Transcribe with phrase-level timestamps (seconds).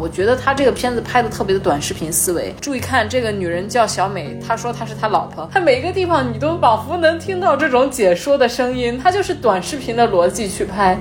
[0.00, 2.54] 我觉得他这个片子拍的特别的短视频思维。
[2.60, 10.96] 注意看，这个女人叫小美，她说她是他老婆，她每一个地方你都仿佛能听到这种解说的声音，她就是短视频的逻辑去拍。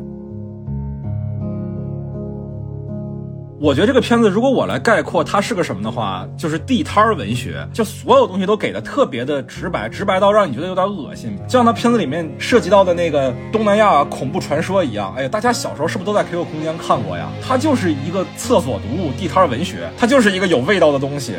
[3.59, 11.35] 我觉得这个片子，如果我来概括它是个什么的话，就是地摊儿文学，就所有东西都给的特别的直白，直白到让你觉得有点恶心。
[11.47, 17.31] 就像它片子里面涉及到的那个东南亚恐怖传说一样，哎呀，大家小时候是不是都在 QQ 空间看过呀？
[17.41, 21.33] 它就是一个厕所读物，地摊儿文学，它就是一个有味道的东西。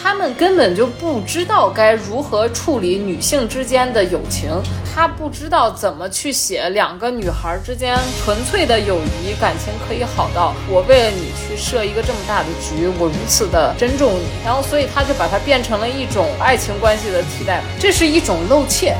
[0.00, 4.50] 他们根本就不知道该如何处理女性之间的友情，
[4.94, 18.96] 他不知道怎么去写两个女孩之间纯粹的友谊感情可以好到我为了你去设一个这么大的局，我如此的珍重你，然后所以他就把它变成了一种爱情关系的替代，这是一种露怯。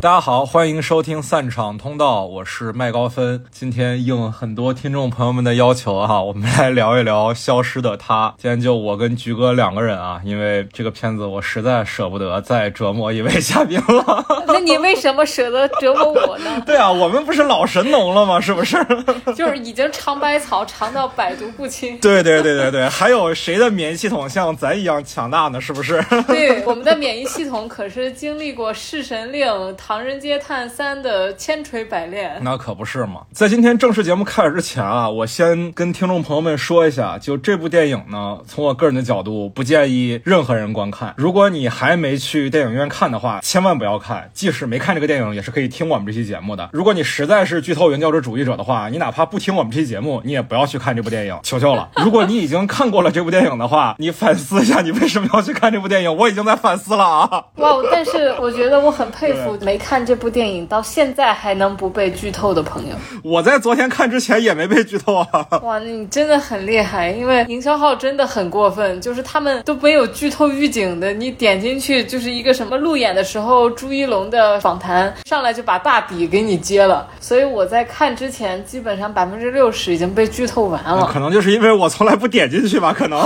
[0.00, 3.44] 大家好，欢迎收听散场通道，我是麦高芬。
[3.50, 8.28] 今天应很多听众朋友们的要求哈，我们来聊一聊《消失的她》。
[8.40, 14.24] 今天就我跟菊哥两个人啊，因为这个片子我实在舍不得再折磨一位嘉宾了。
[14.46, 16.62] 那你为什么舍得折磨我呢？
[16.64, 18.40] 对啊，我们不是老神农了吗？
[18.40, 18.78] 是不是？
[19.34, 21.98] 就是已经尝百草尝到百毒不侵。
[21.98, 25.60] 对对对对对，还有谁的免疫系统像咱一样强大呢？
[25.60, 26.00] 是不是？
[26.28, 29.44] 对，我们的免疫系统可是经历过《弑神令》。
[29.88, 33.22] 《唐人街探三》的千锤百炼，那可不是嘛！
[33.32, 41.14] 在今天正式节目开始之前啊，我先跟听众朋友们说一下，就这部电影呢，从我个人的角度，不建议任何人观看。
[41.16, 44.30] 如果你还没去电影院看的话，千万不要看。
[44.34, 46.68] 即使没看这个电影，也是可以听我们这期节目的。
[46.74, 51.88] 如果你实在是剧透原教旨主义者的话，你哪怕不听我们这期节目，你也不要去看这部电影，求求了。
[52.04, 56.14] 如果你已经看过了这部电影的话，你反思一下，你为什么要去看这部电影？
[56.14, 57.44] 我已经在反思了啊！
[57.54, 60.18] 哇，但是我觉得我很佩服没看这。
[60.18, 65.28] 部电影到现在还能不被剧透的朋友， 我在昨天看之前也没被剧透啊！
[65.62, 81.08] 哇，你真的很厉害，因为营销号真的很过分，就是他们都没有剧透预警的，你点进去就是一个什么路演的时候朱一龙的访谈，上来就把大底给你揭了，所以我在看之前基本上百分之六十已经被剧透完了。
[81.12, 83.20] 可能就是因为我从来不点进去吧，可能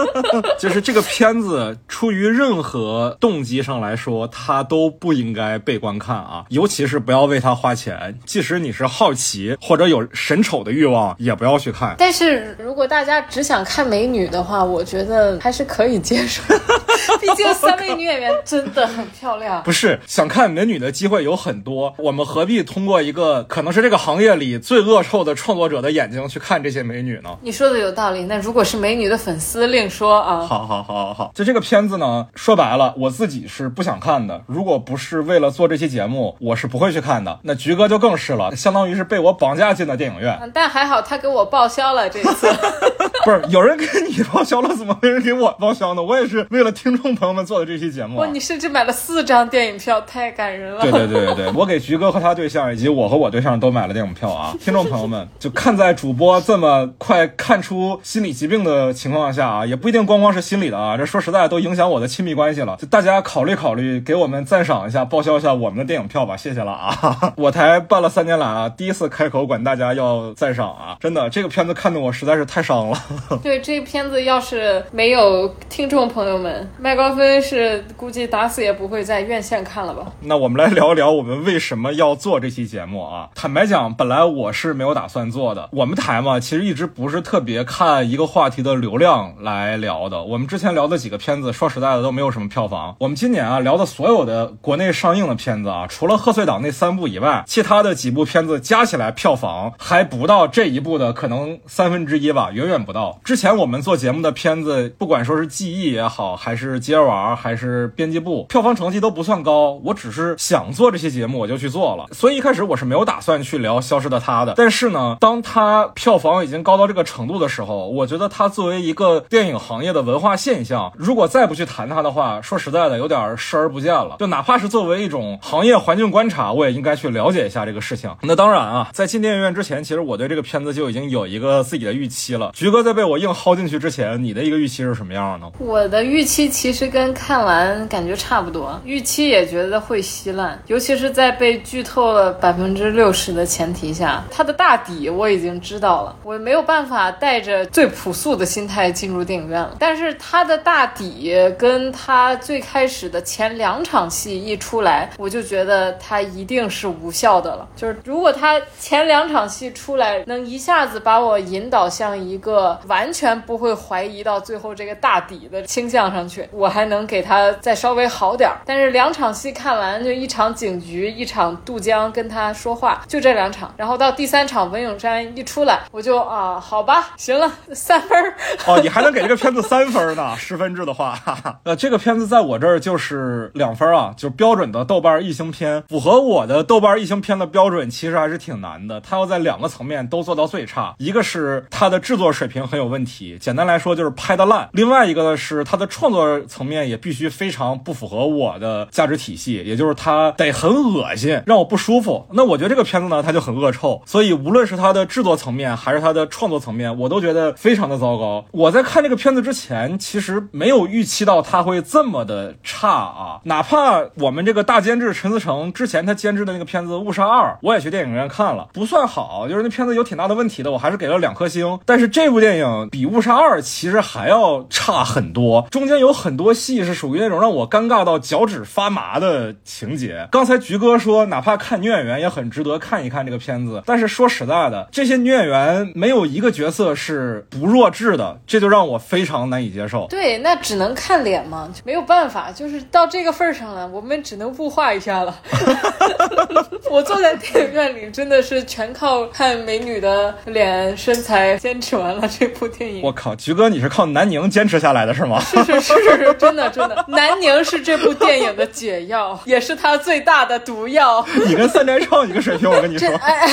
[0.58, 6.16] 就是这个片子出于任何动机上来说，它都不应该被观看。
[6.16, 8.16] 啊，尤其是不要为他花钱。
[8.24, 11.96] 即使你是好奇或者有审丑的欲望，也不要去看。
[11.98, 16.42] 但是如果大家只想看美女的话，我觉得还是可以接受。
[17.20, 19.62] 毕竟三位女演员真的很漂亮。
[19.64, 27.36] 不是想看美女的机会有很多，我们何必通过一个可能是这个行业里最恶臭的创作者的眼睛去看这些美女呢？
[27.42, 28.24] 你说的有道理。
[28.24, 30.46] 那如果是美女的粉丝另说啊。
[30.46, 34.42] 好好好好好，就这个片子呢，说白了，我自己是不想看的。
[34.46, 36.36] 如果不是为了做这期节目。
[36.38, 40.38] 我是不会去看的，那菊哥就更是了，相当于是被我绑架进的电影院。
[40.52, 42.46] 但还好他给我报销了这次，
[43.24, 46.02] 不是有人给你报销了，怎么没人给我报销呢？
[46.02, 48.18] 我也是为了听众朋友们做的这期节目。
[48.18, 50.82] 哇，你甚至买了四张电影票，太感人了。
[50.82, 54.54] 对对对对对，我给菊哥和他对象，以及我和我对象都买了电影票啊。
[54.60, 62.76] 听众朋友们，就看在主播这么快看出心理疾病的情况下啊，也不一定光光是心理的啊，这说实在都影响我的亲密关系了。
[62.80, 66.10] 就大家考虑考虑，给我们赞赏一下，报销一下我们的电影。
[66.10, 67.32] 票吧，谢谢了啊！
[67.38, 72.98] 我台办了三年来啊，第一次开口管大家要赞赏啊，真的，这个片子看得我实在是太伤了。
[73.44, 80.06] 对，这片子要是没有听众朋友们，麦高芬是估计打死也不会在院线看了吧？
[80.22, 83.28] 那我们来聊一聊我们为什么要做这期节目啊？
[83.36, 85.68] 坦白讲，本来我是没有打算做的。
[85.72, 90.24] 我们台嘛，其实一直不是特别看一个话题的流量来聊的。
[90.24, 92.96] 我们之前聊的几个片子，说实在的都没有什么票房。
[92.98, 95.86] 我们今年啊聊的所有的国内上映的片子子啊。
[95.88, 103.18] 除了贺岁档那三部以外，其他的几部片子加起来票房还不到这一部的可能三分之一吧，远远不到。
[103.24, 109.80] 之前我们做节目的片子，不管说是记忆也好，还是接玩，还是编辑部，票房成绩都不算高。
[109.84, 112.06] 我只是想做这些节目，我就去做了。
[112.12, 114.54] 所以一开始我是没有打算去聊《消失的她》的。
[114.56, 124.16] 但是呢，当它票房已经高到这个程度的时候，我觉得它作为一个电影行业的文化现象，如果再不去谈它的话，说实在的，有点视而不见了。
[124.18, 125.80] 就哪怕是作为一种行业。
[125.80, 128.14] 环境观察，我也应该去了解一下这个事情。
[128.22, 132.52] 那当然啊，在进电影院之前，其实我对这个片子就已经有一个自己的预期了。
[132.54, 135.52] 菊哥在被我硬薅进去之前，你的一个预期是什么样的呢？
[135.58, 149.74] 我的预期其实跟看完感觉差不多，预期也觉得会稀烂，尤其是在被剧透了百分之六十的前提下，它的大底我已经知道了，我没有办法带着最朴素的心态进入电影院了。
[149.78, 155.39] 但是它的大底跟它最开始的前两场戏一出来，我就。
[155.40, 157.66] 就觉得它一定是无效的了。
[157.74, 168.58] 就是如果他前两场戏出来能一下子把我引导向一个完全不会怀疑到最后这个大底的倾向上去，我还能给他再稍微好点儿。
[168.66, 173.72] 但是两场戏看完，就一场警局，一场渡江跟他说话，就这两场。
[173.78, 178.34] 然后到第三场文咏珊一出来，我就啊，好吧，行了，三分儿。
[178.68, 180.36] 哦，你还能给这个片子三分呢？
[180.36, 181.58] 十分制的话，哈哈。
[181.64, 185.82] 呃，这个片子在我这儿就是两分啊，就是标准的豆瓣异星片。
[185.88, 189.00] 符合我的豆瓣异星片的标准，其实还是挺难的。
[189.00, 202.26] 它要在两个层面都做到最差，一个是它的制作水平很有问题，简单来说就是拍的烂；另外一个呢是它的创作层面也必须非常不符合我的价值体系，也就是它得很恶心，让我不舒服。
[202.32, 204.00] 那我觉得这个片子呢，它就很恶臭。
[204.06, 208.44] 所以无论是它的制作层面还是它的创作层面，我都觉得非常的糟糕。
[208.52, 213.40] 我在看这个片子之前，其实没有预期到它会这么的差啊！
[213.44, 221.78] 哪怕我们这个大监制陈思诚之前他监制的那个片子《误杀二》，我也去电影院看了，不算好，就是那片子有挺大的问题的，我还是给了两颗星。
[221.84, 230.28] 但是这部电影比《误杀二》其实还要差很多，中间有很多戏是属于那种让我尴尬到脚趾发麻的情节。
[230.30, 240.06] 刚才菊哥说，哪怕看女演员也很值得看一看这个片子，但是说实在的，这些女演员没有一个角色是不弱智的，这就让我非常难以接受。
[240.08, 245.34] 对，那只能看脸嘛，没有办法，就是到这个份儿上了，我们只能物化一下了。
[246.90, 253.00] 我坐在电影院里，真的是全靠看美女的脸、身材坚持完了这部电影。
[253.02, 255.40] 我靠，菊哥，你是靠南宁坚持下来的是吗？
[255.40, 261.24] 是是是是是，真的真的， 南宁是这部电影的解药，也是它最大的毒药。
[261.46, 263.08] 你跟三宅唱一个水平，我跟你说。
[263.18, 263.48] 哎，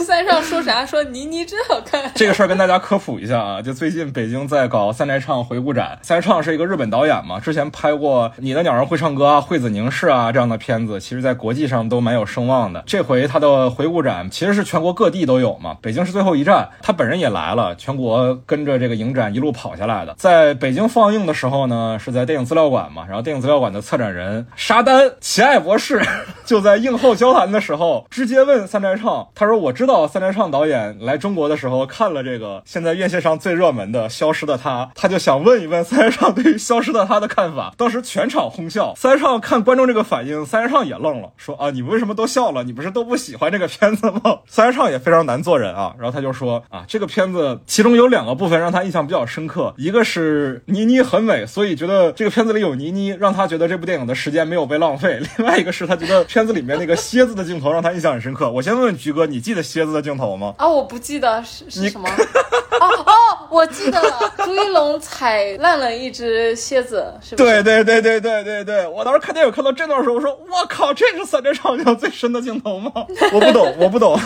[0.00, 0.84] 三上说啥？
[0.84, 2.10] 说倪妮真好看。
[2.16, 5.96] 这个事儿跟大家科普一下啊，就最近北京在搞三宅唱回顾展。
[6.02, 12.82] 三宅唱是一个日本导演嘛，之前拍过《你的鸟儿会唱歌》啊、《惠子凝视》啊这样的片子，其实在国际上都蛮有声望的。
[12.86, 20.14] 这回他的回顾展其实是全国各地都有嘛，北京是最后一站，他本人也来了，全国跟着这个影展一路跑下来的。
[20.18, 26.00] 在北京放映的时候呢，是在电影资料馆嘛，然后电影资料馆的策展人沙丹齐爱博士
[26.44, 42.64] 就在映后交谈的时候，直接问三宅唱，他说：“我知道三宅唱导演来中国的时候看了这个现在院线上最热门的《消失的他》，他就想问一问三宅唱对于《消失的他》的看法。”当时全场哄笑，三宅唱看观众这个反应，三宅唱也愣了，说：“啊，你们为什么都笑了？
[42.64, 60.54] 你不是都不喜欢这个片子吗？” 三宅唱也非常难做人啊，然后他就说：“啊，这个片子其中有两个部分让他印象比较深刻，一个是倪妮很美，所以觉得这个片子里有倪妮，让他觉得这部电影的时间没有被浪费； 另外一个是他觉得片子里面那个蝎子的镜头让他印象很深刻。”我先问问菊哥，你记得蝎子的镜头吗？
[60.58, 62.08] 啊，我不记得是是什么。
[62.80, 63.12] 哦哦，
[63.50, 67.44] 我记得了，朱一龙踩烂了一只蝎子，是吧？
[67.44, 72.90] 对对对对对对对，我当时看电影看到这段时候，我说我靠，这是三宅唱印象最深的镜头吗？
[73.32, 74.18] 我不懂，我不懂。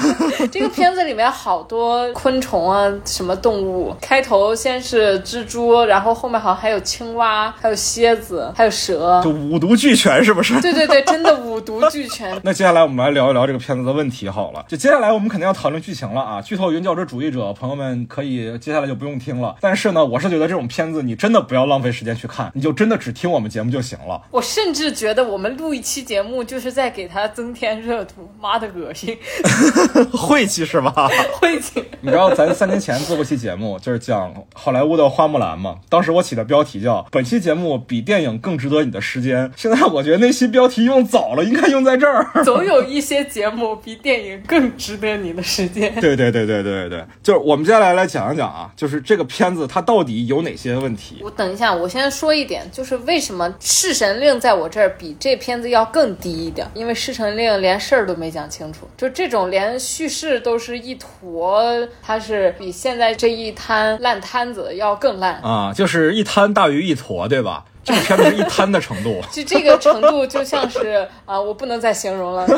[0.53, 10.61] 这个片子里面好多昆虫啊，什么动物，开头先是蜘蛛，然后后面好像还有青蛙，还有蝎子，还有蛇，就五毒俱全，是不是？
[10.61, 12.39] 对对对，真的五毒俱全。
[12.45, 14.65] 那接下来我们来聊一聊这个片子的问题好了。
[14.69, 19.57] 就接下来我们肯定要讨论剧情了啊，剧透原教旨主义者朋友们可以接下来就不用听了。
[19.61, 24.23] 但是呢，我是觉得这种片子你真的不要浪费时间去看，你就真的只听我们节目就行了。
[24.31, 29.17] 我甚至觉得我们录一期节目就是在给他增添热度，妈的恶心，
[30.13, 31.09] 晦气是吧？
[31.41, 31.83] 晦气。
[32.01, 35.77] 你知道咱三年前做过期节目，就是讲好莱坞的花木兰嘛？
[35.89, 39.51] 当时我起的标题叫“本期节目比电影更值得你的时间”。
[39.57, 42.45] 现在我觉得那期标题用早了，应该用在这儿。
[42.45, 45.95] 总有一些节目比电影更值得你的时间。
[46.01, 51.21] 对对对对对对，就是我们接下来来讲一讲啊，就是这个片子它到底有哪些问题？
[51.23, 56.69] 我等一下，我先说一点，就是为什么《弑神令》在我这儿比这片子要更低一点？
[56.75, 61.63] 因为《弑神令》连事儿都没讲清楚，就这种连叙事都是一坨，
[62.03, 67.65] 它是比现在这一摊烂摊子要更烂啊，就是一滩大于一坨，对吧？
[67.85, 72.47] 这个片子是一滩的程度， 就这个程度就像是啊，我不能再形容了。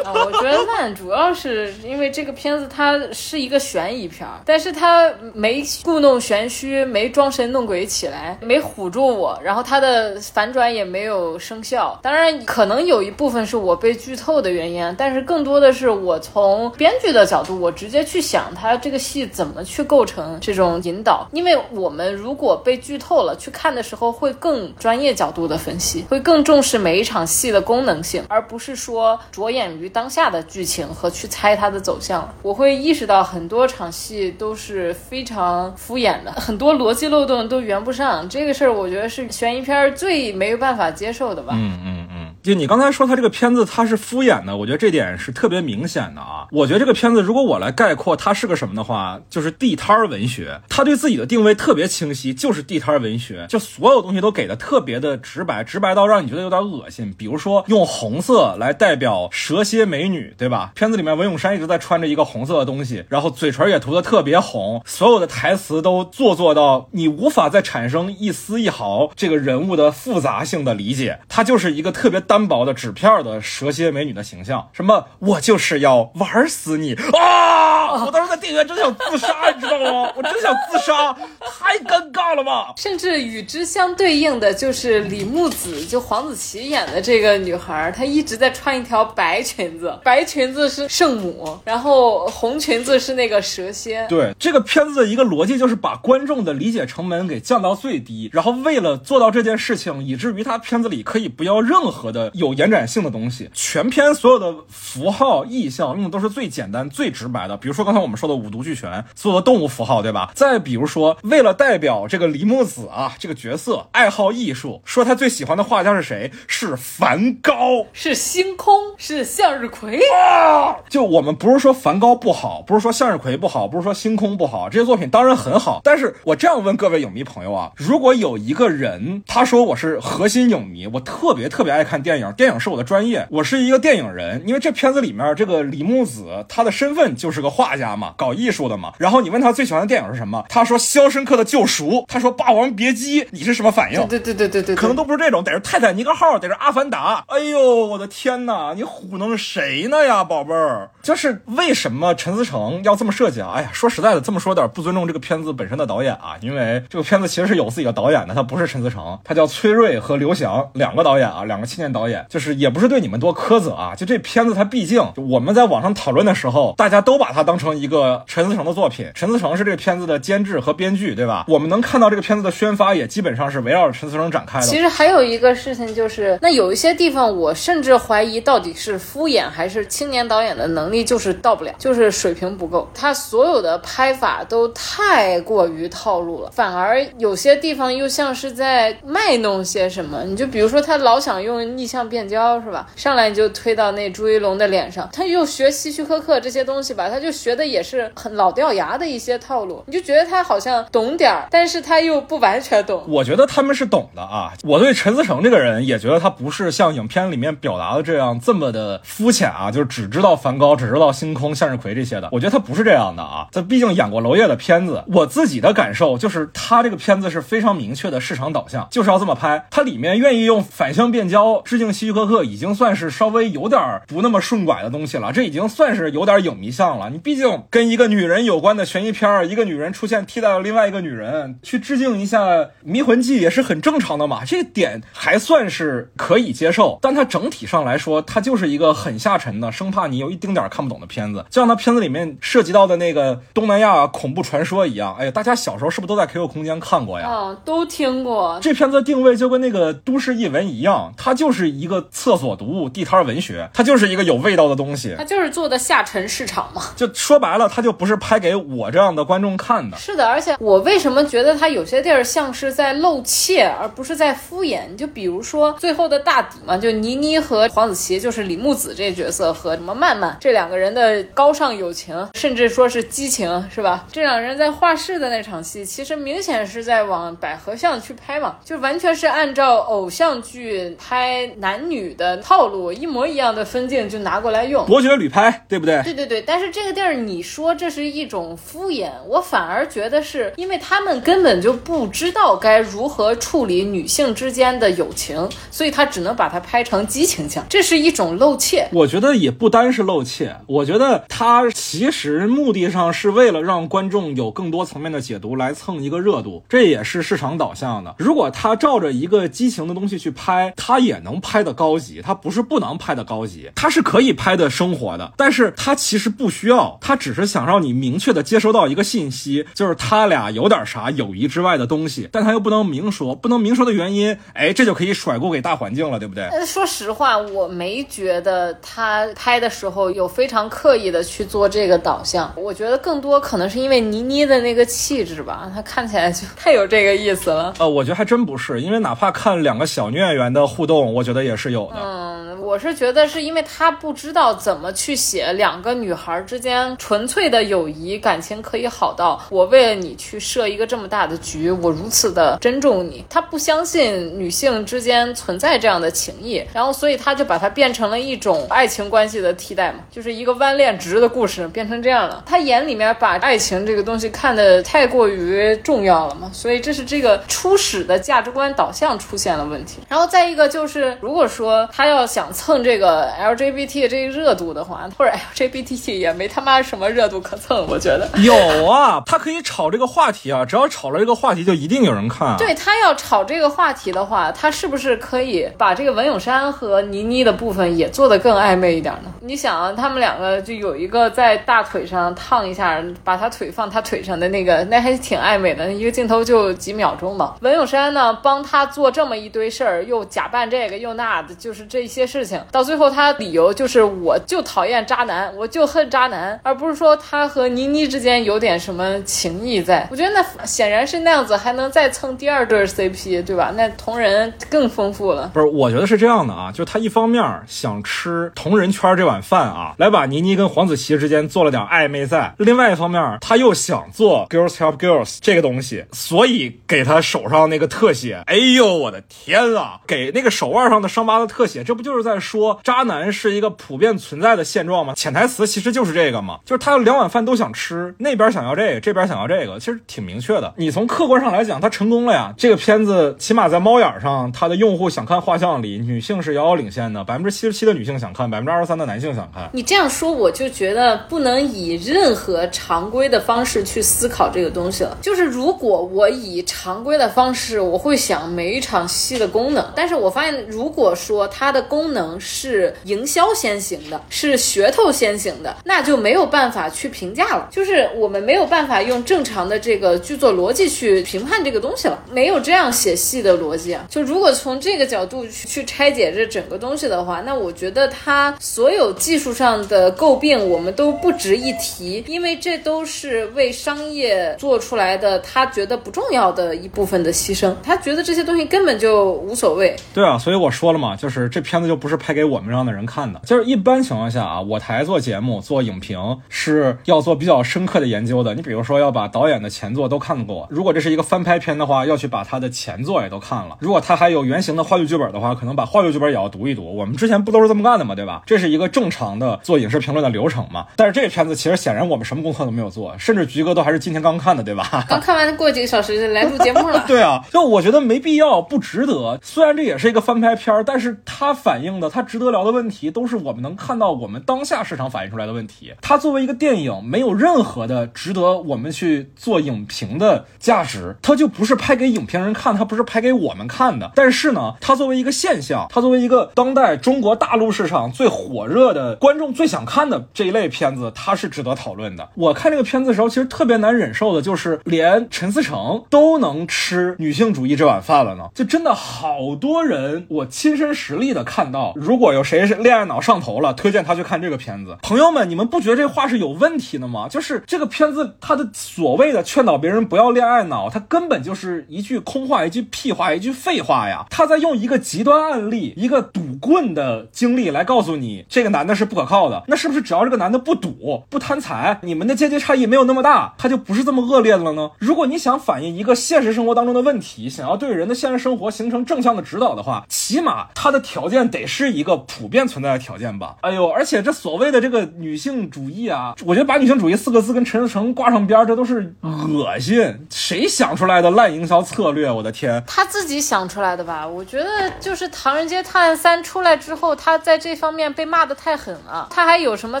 [0.04, 11.96] 啊，我觉得烂主要是因为这个片子它是一个悬疑片，但是它没故弄玄虚，没装神弄鬼起来，没唬住我，然后它的反转也没有生效。
[12.02, 30.82] 当然，可能有一部分是我被剧透的原因，但是更多的是我从编剧的角度，我直接去想它这个戏怎么去构成这种引导，因为我们如果被剧透了，去看的时候会更专业角度的分析，会更重视每一场戏的功能性，而不是说着眼于当下的剧情。
[30.92, 32.32] 和去猜它的走向。
[32.42, 38.28] 我会意识到很多场戏都是非常敷衍的，很多逻辑漏洞都圆不上。
[38.28, 41.54] 这个事儿，我觉得是悬疑片最没有办法接受的吧。
[41.56, 42.01] 嗯嗯。
[42.42, 46.48] 就你刚才说他这个片子他是敷衍的，我觉得这点是特别明显的啊。
[46.50, 50.60] 我觉得这个片子如果我来概括它是个什么的话，就是地摊儿文学。
[50.68, 57.14] 他对自己的定位特别清晰，就是地摊儿文学，就所有东西都给的特别的直白，直白到让你觉得有点恶心。
[57.16, 60.72] 比如说用红色来代表蛇蝎美女，对吧？
[60.74, 71.20] 片子里面文咏珊一直在穿着一个红色的东西，然后嘴唇也涂的特别红，所有的台词都做作到你无法再产生一丝一毫这个人物的复杂性的理解。
[71.28, 72.20] 他就是一个特别。
[72.32, 78.06] 单薄的纸片的蛇蝎美女的形象，什么我就是要玩死你啊！
[78.06, 80.10] 我当时在电影院真想自杀，你知道吗？
[80.16, 82.72] 我真想自杀，太尴尬了吧！
[82.78, 94.06] 甚至与之相对应的就是李木子，就黄子琪演的这个女孩，她一直在穿一条白裙子，白裙子是圣母，然后红裙子是那个蛇蝎。
[94.08, 102.21] 对这个片子的一个逻辑就是把观众的理解成本给降到最低，然后为了做到这件事情，以至于他片子里可以不要任何的。
[102.34, 107.56] 有延展性的东西，全篇所有的符号意象用的都是最简单、最直白的。
[107.56, 110.30] 比如说刚才我们说的五毒俱全，所有的动物符号，对吧？
[110.34, 116.30] 再比如说，为了代表这个李木子啊这个角色，爱好艺术，说他最喜欢的画家是谁？
[116.46, 120.76] 是梵高，是星空，是向日葵啊！
[120.88, 125.80] 就我们不是说梵高不好，不是说向日葵不好，不是说星空不好，这些作品当然很好。
[125.84, 132.32] 但是我这样问各位影迷朋友啊，如果有一个人他说我是核心影迷，我特别特别爱看电影。
[132.32, 134.42] 电影是我的专业，我是一个电影人。
[134.46, 138.92] 因为这片子里面这个李木子，他的身份就是个画家嘛，搞艺术的嘛。
[138.98, 144.06] 然后你问他最喜欢的电影是什么，他说《肖申克的救赎》，他说《霸王别姬》，你是什么反应？
[144.08, 147.24] 对对对对对，可能都不是这种，得是《泰坦尼克号》，得是《阿凡达》。
[147.34, 150.90] 哎呦，我的天哪，你糊弄谁呢呀，宝贝儿？
[151.02, 153.52] 就是为什么陈思诚要这么设计啊？
[153.54, 171.44] 哎呀，说实在的，这么说有点不尊重这个片子本身的导演啊，因为这个片子其实是有自己的导演的，他不是陈思诚，他叫崔瑞和刘翔两个导演啊，两个青年导导演，就是也不是对你们多苛责啊，就这片子它毕竟我们在网上讨论的时候，大家都把它当成一个陈思诚的作品，陈思诚是这片子的监制和编剧，对吧？
[171.46, 174.66] 我们能看到这个片子的宣发也基本上是围绕着陈思诚展开的。
[174.66, 190.24] 其实还有一个事情就是，那有一些地方我甚至怀疑到底是敷衍还是青年导演的能力就是到不了，就是水平不够，他所有的拍法都太过于套路了，反而有些地方又像是在卖弄些什么。
[190.24, 192.88] 你就比如说他老想用逆向变焦，是吧？
[192.96, 203.04] 上来你就推到那朱一龙的脸上，他又学希区柯克这些东西吧，他就学的也是很老掉牙的一些套路，你就觉得他好像懂点儿，但是他又不完全懂。
[203.06, 212.30] 我觉得他们是懂的啊，我对陈思诚这个人也觉得他不是像影片里面表达的这样这么的肤浅啊，就是只知道梵高，只知道星空、向日葵这些的。
[212.32, 215.04] 我觉得他不是这样的啊，他毕竟演过娄烨的片子。
[215.08, 219.66] 我自己的感受就是，他这个片子是非常明确的市场导向，就是要这么拍。
[219.70, 222.72] 他里面愿意用反向变焦致敬希区柯克，已经。
[222.72, 227.10] 算是稍微有点不那么顺拐的东西了，这已经算是有点影迷像了。
[227.10, 232.40] 你毕竟跟一个女人有关的悬疑片儿，一个女人出现替代了另外一个女人，去致敬一下
[232.82, 234.42] 《迷魂记》也是很正常的嘛。
[234.44, 241.44] 这点还算是可以接受，但它整体上来说，它就是一个很下沉的，生怕你有一丁点看不懂的片子。
[241.50, 247.28] 就像它片子里面涉及到的那个东南亚恐怖传说一样，哎呀，大家小时候是不是都在 QQ 空间看过呀？
[247.28, 248.58] 啊，都听过。
[248.62, 252.52] 这片子的定位就跟那个都市异闻一样，它就是一个厕所。
[252.52, 256.82] 读物地摊文学，它就是一个有味道的东西，它就是做的下沉市场嘛。
[256.94, 259.96] 就说白了，它就不是拍给我这样的观众看的。
[259.96, 264.94] 是的，而且我为什么觉得它有些地儿像是在露怯，而不是在敷衍？
[264.96, 274.06] 就比如说最后的大底嘛，就倪妮和黄子琪，就是李木子这角色和什么曼曼这两个人的高尚友情，甚至说是激情，是吧？
[274.12, 282.32] 这两人在画室的那场戏，其实明显是在往百合巷去拍嘛，就完全是按照偶像剧拍男女的。
[282.42, 286.02] 套路一模一样的分镜就拿过来用，伯爵旅拍，对不对？
[286.02, 298.88] 对对对，但是这个地儿你说这是一种敷衍，我反而觉得是因为他们根本就不知道该如何处理女性之间的友情，所以他只能把它拍成激情向，这是一种露怯。
[298.92, 308.14] 我觉得也不单是露怯，我觉得他其实目的上是为了让观众有更多层面的解读来蹭一个热度，这也是市场导向的。
[308.18, 326.48] 如果他照着一个激情的东西去拍，他也能拍的高级，它不是不能拍的高级，它是可以拍的生活的，但是它其实不需要，它只是想让你明确的接收到一个信息，就是他俩有点啥友谊之外的东西，但他又不能明说，不能明说的原因，哎，这就可以甩锅给大环境了，对不对？
[326.64, 337.72] 说实话，我没觉得他拍的时候有非常刻意的去做这个导向，我觉得更多可能是因为倪妮的那个气质吧，她看起来就太有这个意思了。
[337.78, 341.96] 呃，我觉得还真不是，因为哪怕看两个小女演员的互动，我觉得也是有的。
[342.02, 353.24] 嗯，我是觉得是因为他不知道怎么去写两个女孩之间纯粹的友谊感情可以好到我为了你去设一个这么大的局，我如此的珍重你。
[353.30, 362.42] 他不相信女性之间存在这样的情谊，然后所以他就把它变成了一种爱情关系的替代嘛，就是一个弯恋直的故事变成这样了。
[362.46, 370.00] 他眼里面把爱情这个东西看得太过于重要了嘛，所以这是这个初始的价值观导向出现了问题。
[370.08, 378.52] 然后再一个就是，如果说他要想蹭这个 LGBT 这个热度的话， 或者 LGBT 也没他妈什么热度可蹭，我觉得有
[378.90, 382.56] 啊， 他可以炒这个话题啊，只要炒了这个话题，就一定有人看。
[382.58, 389.32] 对他要炒这个话题的话，他是不是可以把这个文咏珊和倪妮的部分也做得更暧昧一点呢？
[389.40, 397.54] 你想啊，他们两个就有一个在大腿上烫一下，把他腿放他腿上的那个，那还挺暧昧的，一个镜头就几秒钟嘛。
[397.60, 410.06] 文咏珊呢，帮他做这么一堆事儿，又假扮这个又那的，就是这些事情，到最后他理由就是我就讨厌渣男，我就恨渣男，而不是说他和倪妮之间有点什么情谊在。
[410.10, 413.72] 我觉得那显然是那样子，还能再蹭第二对 CP，对吧？
[413.76, 415.50] 那同人更丰富了。
[415.54, 428.42] 不是，我觉得是这样的啊，就他一方面想吃同人圈这碗饭啊，来把倪妮跟黄子琪之间做了点暧昧在；另外一方面，他又想做 Girls Help Girls 这个东西，所以给他手上那个特写。
[428.46, 430.00] 哎呦，我的天啊！
[430.06, 435.12] 给那个手腕上的伤疤的特写，这不就是在说渣男是一个普遍存在的现状吗？
[435.16, 440.72] 潜台词其实就是这个嘛，就是他两碗饭都想吃，那边想要这个，这边想要这个，其实挺明确的。
[440.76, 442.54] 你从客观上来讲，他成功了呀。
[442.56, 449.68] 这个片子起码在猫眼上，它的用户想看画像里，女性是遥遥领先的，百分之七十七的女性想看，百分之二十三的男性想看。
[449.72, 455.16] 你这样说，我就觉得不能以任何常规的方式去思考这个东西了。
[455.20, 467.70] 就是如果我以常规的方式，我会想每一场戏的功能，但是我发现，如如果说它的功能是营销先行的，是噱头先行的，那就没有办法去评价了。
[467.72, 474.04] 就是我们没有办法用正常的这个剧作逻辑去评判这个东西了，没有这样写戏的逻辑啊。
[474.10, 489.96] 就如果从这个角度去去拆解这整个东西的话，那我觉得它所有技术上的诟病我们都不值一提，因为这都是为商业做出来的，他觉得不重要的一部分的牺牲，他觉得这些东西根本就无所谓。
[490.12, 493.38] 对啊，所以我说了嘛，就是这片子就不是拍给我们这样的人看的。
[493.44, 498.54] 就是一般情况下啊，我台做节目做影评是要做比较深刻的研究的。
[498.54, 503.76] 你比如说要把导演的前作都看过，如果这是一个翻拍片的话，要去把他的前作也都看了。
[503.80, 506.96] 如果他还有原型的话剧剧本的话，可能把话剧剧本也要读一读。
[506.96, 508.42] 我们之前不都是这么干的嘛，对吧？
[508.46, 510.86] 这是一个正常的做影视评论的流程嘛。
[510.96, 515.04] 但是这个片子其实显然我们什么功课都没有做，甚至菊哥都还是今天刚看的，对吧？
[515.08, 517.04] 刚看完过几个小时就来录节目了。
[517.06, 519.38] 对啊，就我觉得没必要，不值得。
[519.42, 525.92] 虽然这也是一个翻拍片儿，但是它反映的、它值得聊的问题，都是我们能看到我们当下市场反映出来的问题。
[526.00, 534.12] 它作为一个电影，没有任何的值得我们去做影评的价值，它就不是拍给影评人看，它不是拍给我们看的。
[534.14, 542.28] 但是呢，它作为一个现象，它作为一个当代中国大陆市场最火热的、观众最想看的这一类片子，它是值得讨论的。
[542.34, 554.98] 我看这个片子的时候，其实特别难忍受的就是，连陈思诚都能吃女性主义这碗饭了呢，就真的好多人，我亲身实力的看到，如果有谁是恋爱脑上头了，推荐他去看这个片子。
[555.02, 557.26] 朋友们，你们不觉得这话是有问题的吗？
[557.28, 564.26] 就是这个片子，它的所谓的劝导别人不要恋爱脑，它根本就是一句空话，一句屁话，一句废话呀！
[564.30, 569.64] 他在用一个极端案例，一个赌棍的经历来告诉你，这个男的是不可靠的。
[569.68, 574.90] 那是不是只要这个男的不赌、不贪财，你们的阶级差异没有那么大，他就不是这么恶劣的了呢？
[574.98, 581.92] 如果你想反映一个现实生活当中的问题，想要对人的现实生活形成正向的指导的话，起码他的条件得是。
[581.92, 583.56] 一个普遍存在的条件吧。
[583.60, 590.26] 哎呦，而且这所谓的这个女性主义啊，我觉得把女性主义四个字跟陈思诚挂上边儿，这都是恶心。
[590.30, 592.30] 谁想出来的烂营销策略？
[592.30, 592.82] 我的天！
[592.86, 594.26] 他自己想出来的吧？
[594.26, 599.28] 我觉得就是《唐人街探案三》出来之后，他在这方面被骂的太狠了。
[599.30, 600.00] 他还有什么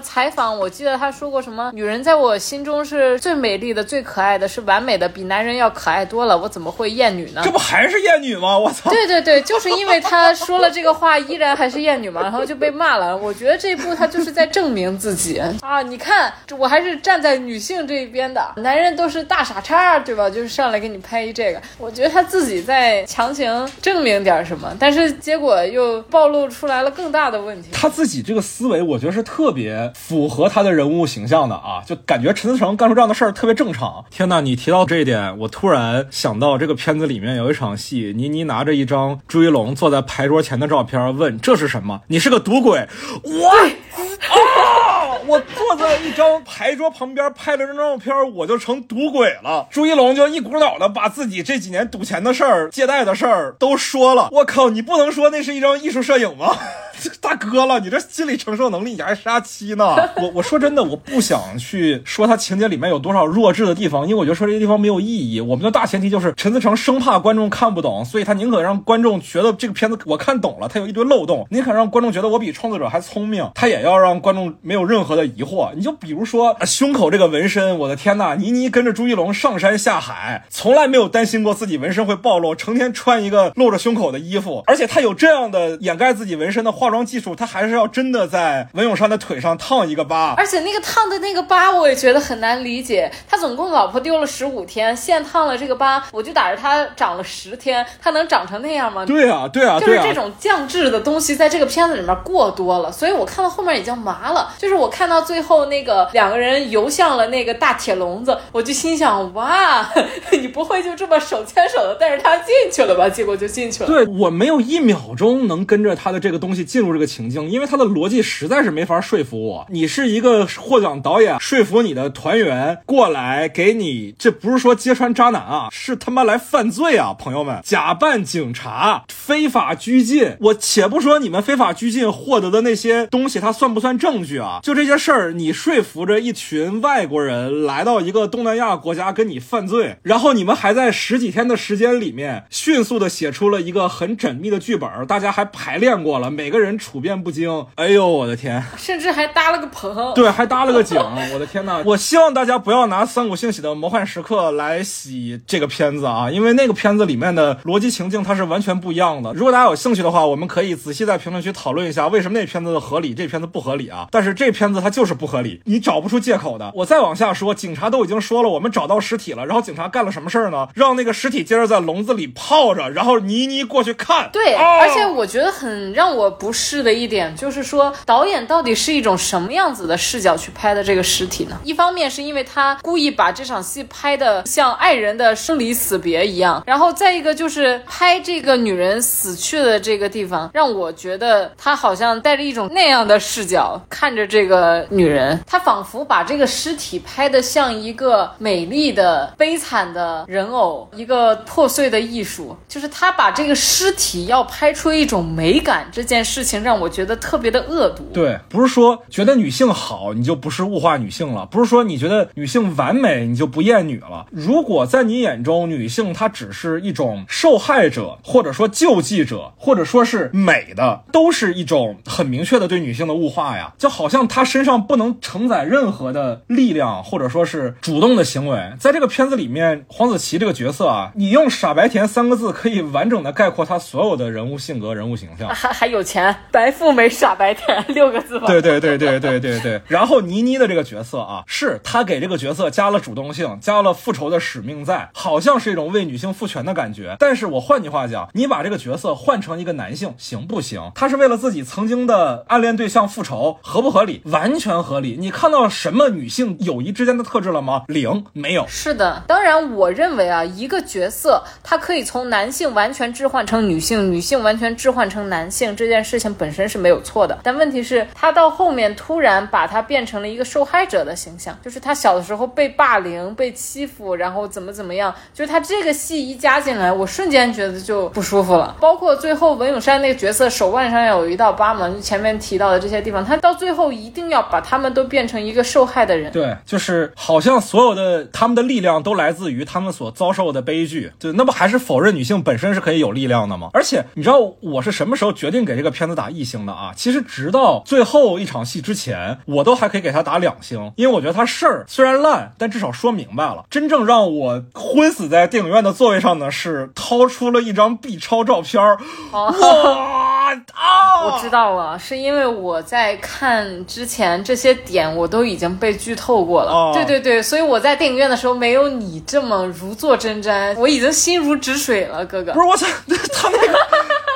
[0.00, 0.58] 采访？
[0.58, 6.38] 我记得他说过什么：“女人在我心中是最美丽的、最可爱的，是完美的，比男人要可爱多了。
[6.38, 8.56] 我怎么会厌女呢？”这不还是厌女吗？
[8.58, 8.88] 我操！
[8.88, 13.16] 对对对，就是因为他说了这个话，依然还是艳女嘛，然后就被骂了。
[13.16, 15.82] 我觉得这一部他就是在证明自己 啊！
[15.82, 20.28] 你看，我还是站在女性这一边的，男人都是大傻叉，对吧？
[20.28, 27.68] 就是上来给你拍一这个，我觉得他自己在强行证明点什么，但是结果又暴露出来了更大的问题。
[27.72, 34.04] 他自己这个思维，我觉得是特别符合他的人物形象的啊，就感觉陈思诚干出这样的事儿特别正常。
[34.10, 42.00] 天呐，你提到这一点，我突然想到这个片子里面有一场戏，倪妮拿着一张朱一龙坐在牌桌前的照片，问这是什么？
[42.06, 42.86] 你是个赌鬼？
[43.24, 45.18] 我啊！
[45.26, 49.66] 我坐在一张牌桌旁边拍了张照片，我就成赌鬼了。
[49.68, 54.28] 朱一龙就一股脑的把自己这几年赌钱的事儿、借贷的事儿都说了。
[54.30, 56.56] 我靠，你不能说那是一张艺术摄影吗？
[57.20, 59.96] 大哥了，你这心理承受能力，你还杀妻呢？
[60.16, 65.40] 我我说真的，我不想去说他情节里面有多少弱智的地方，因为我觉得说这些地方没有意义。
[65.40, 75.70] 我们的大前提就是陈思诚生怕观众看不懂，所以他宁可让观众觉得这个片子我看懂了，他有一堆漏洞，宁可让观众觉得我比创作者还聪明，他也要让观众没有任何的疑惑。
[75.74, 93.10] 你就比如说 胸口这个纹身，我的天呐，倪妮跟着朱一龙上山下海，从来没有担心过自己纹身会暴露，成天穿一个露着胸口的衣服，而且他有这样的掩盖自己纹身的化妆技术，他还是要真的在文咏珊的腿上烫一个疤，而且那个烫的那个疤，我也觉得很难理解。
[93.28, 99.04] 他总共老婆丢了十五天，现烫了这个疤，我就打着他长了十天，他能长成那样吗？
[99.06, 104.52] 对啊，对啊，就是这种降智的东西在这个片子里面过多了，所以我看到后面已经麻了。
[104.58, 109.88] 就是我看到最后那个两个人游向了那个大铁笼子，我就心想，哇，
[110.30, 113.08] 你不会就这么手牵手的带着他进去了吧？
[113.08, 113.88] 结果就进去了。
[113.88, 119.66] 对我没有一秒钟能跟着他的这个东西进入这个情境，因为他的逻辑实在是没法说服我。
[119.68, 130.34] 你是一个获奖导演，说服你的团员过来给你，这不是说揭穿渣男啊，是他妈来犯罪啊，朋友们，假扮警察，非法拘禁。
[130.40, 134.60] 我且不说你们非法拘禁获得的那些东西，它算不算证据啊？
[134.62, 147.66] 就这些事儿，你说服着一群外国人来到一个东南亚国家跟你犯罪，然后你们还在十几天的时间里面迅速的写出了一个很缜密的剧本，大家还排练过了，每个人处变不惊。
[147.76, 148.62] 哎呦，我的天！
[148.76, 150.98] 甚至还搭了个棚，对，还搭了个景。
[151.32, 151.82] 我的天呐！
[151.86, 159.32] 我希望大家不要拿三谷幸喜的《魔幻时刻》来洗这个片子啊，因为那个片子里面的逻辑情境它是完全不一样的。
[159.32, 164.08] 如果大家有兴趣的话，我们可以仔细在评论区讨论一下为什么那片子的合理，这片子不合理啊。
[164.10, 166.70] 但是这片子它就是不合理，你找不出借口的。
[166.74, 170.68] 我再往下说，警察都已经说了，我们找到尸体了，然后警察干了什么事儿呢？
[170.74, 174.28] 让那个尸体接着在笼子里泡着，然后倪妮过去看。
[174.32, 181.58] 对，而且我觉得很让我不是的一点就是说，导演到底是一种什么样子的视角去拍的这个尸体呢？
[181.64, 208.04] 一方面是因为他故意把这场戏拍的像爱人的生离死别一样，然后再一个就是拍这个女人死去的这个地方，让我觉得他好像带着一种那样的视角看着这个女人，他仿佛把这个尸体拍的像一个美丽的悲惨的人偶，一个破碎的艺术，就是他把这个尸体要拍出一种美感，这件事情让我觉得特别的恶毒。
[208.12, 214.26] 对，不是说觉得女性好你就不是物化女性了，不是说你觉得女性完美你就不厌女了。
[214.30, 223.72] 如果在你眼中女性她只是一种受害者，或者说救济者，或者说是美的，都是一种很明确的对女性的物化呀。
[223.78, 228.72] 就好像她身上不能承载任何的力量，或者说是主动的行为。
[228.78, 235.48] 在这个片子里面，黄子琪这个角色啊，你用傻白甜三个字可以完整的概括她所有的人物性格、人物形象。
[235.48, 238.46] 还还有钱，白富美傻白甜六个字吧。
[238.46, 239.80] 对对对对对对对。
[239.88, 247.16] 然后倪妮的这个角色啊，是她给这个角色加了主动性，加了复仇的使命在，好像是一种为女性赋权的感觉。
[247.18, 250.90] 但是我换句话讲，你把这个角色换成一个男性行不行？
[250.94, 254.22] 他是为了自己曾经的暗恋对象复仇，合不合理？
[254.24, 255.16] 完全合理。
[255.18, 257.84] 你看到什么女性友谊之间的特质了吗？
[257.88, 258.66] 零，没有。
[258.68, 267.38] 是的，当然，我认为啊，一个角色他可以从男性完全置换成女性，女性完全置换成男性，这件事本身是没有错的。
[267.42, 278.76] 但问题是，他到后面突然把他变成了一个受害者的形象，就是他小的时候被霸凌、被欺负，然后怎么怎么样，就是他这个戏一加进来，我瞬间觉得就不舒服了。
[278.80, 286.32] 包括最后文咏珊那个角色手腕上有一道疤嘛，就前面提到的这些地方，他到最后一定要把他们都变成一个受害的人。
[286.32, 291.12] 对，就是好像所有的他们的力量都来自于他们所遭受的悲剧。
[291.18, 293.70] 对，那不还是否认女性本身是可以有力量的吗？
[293.72, 296.92] 而且你知道我是什么时候决定给这个片子打一星的啊？
[296.96, 303.64] 其实直到最后一场戏之前，我都还可以给他打两星，因为我觉得他事儿虽然烂，但至少说明白了。
[303.70, 308.98] 真正让我昏死在电影院的座位上呢，是掏出了一张 B 超照片儿，
[309.32, 311.24] 哇啊！
[311.24, 316.70] 我知道了，是因为我在看之前这些点我都已经被剧透过了。
[316.70, 322.60] 哦对对对，所以我在电影院的时候没有你这么如坐针毡，我已经心如止水了，哥哥不。
[322.60, 322.86] 是我操，
[323.32, 323.78] 他那个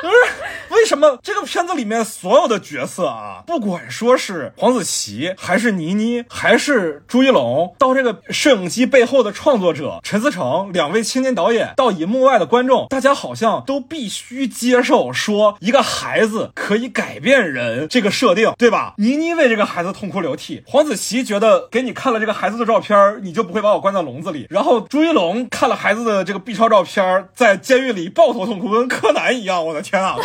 [0.01, 0.15] 不是
[0.77, 18.93] 为什么这个片子里面所有的角色啊，不管说是黄子琪，还是倪妮，还是朱一龙，到这个摄影机背后的创作者陈思诚，两位青年导演，到银幕外的观众，大家好像都必须接受说一个孩子可以改变人这个设定，对吧？
[18.99, 30.15] 倪妮为这个孩子痛哭流涕，黄子琪觉得给你看了这个孩子的照片，你就不会把我关在笼子里，然后朱一龙看了孩子的这个 B 超照片，在监狱里抱头痛哭，跟柯南一样，我的天啊！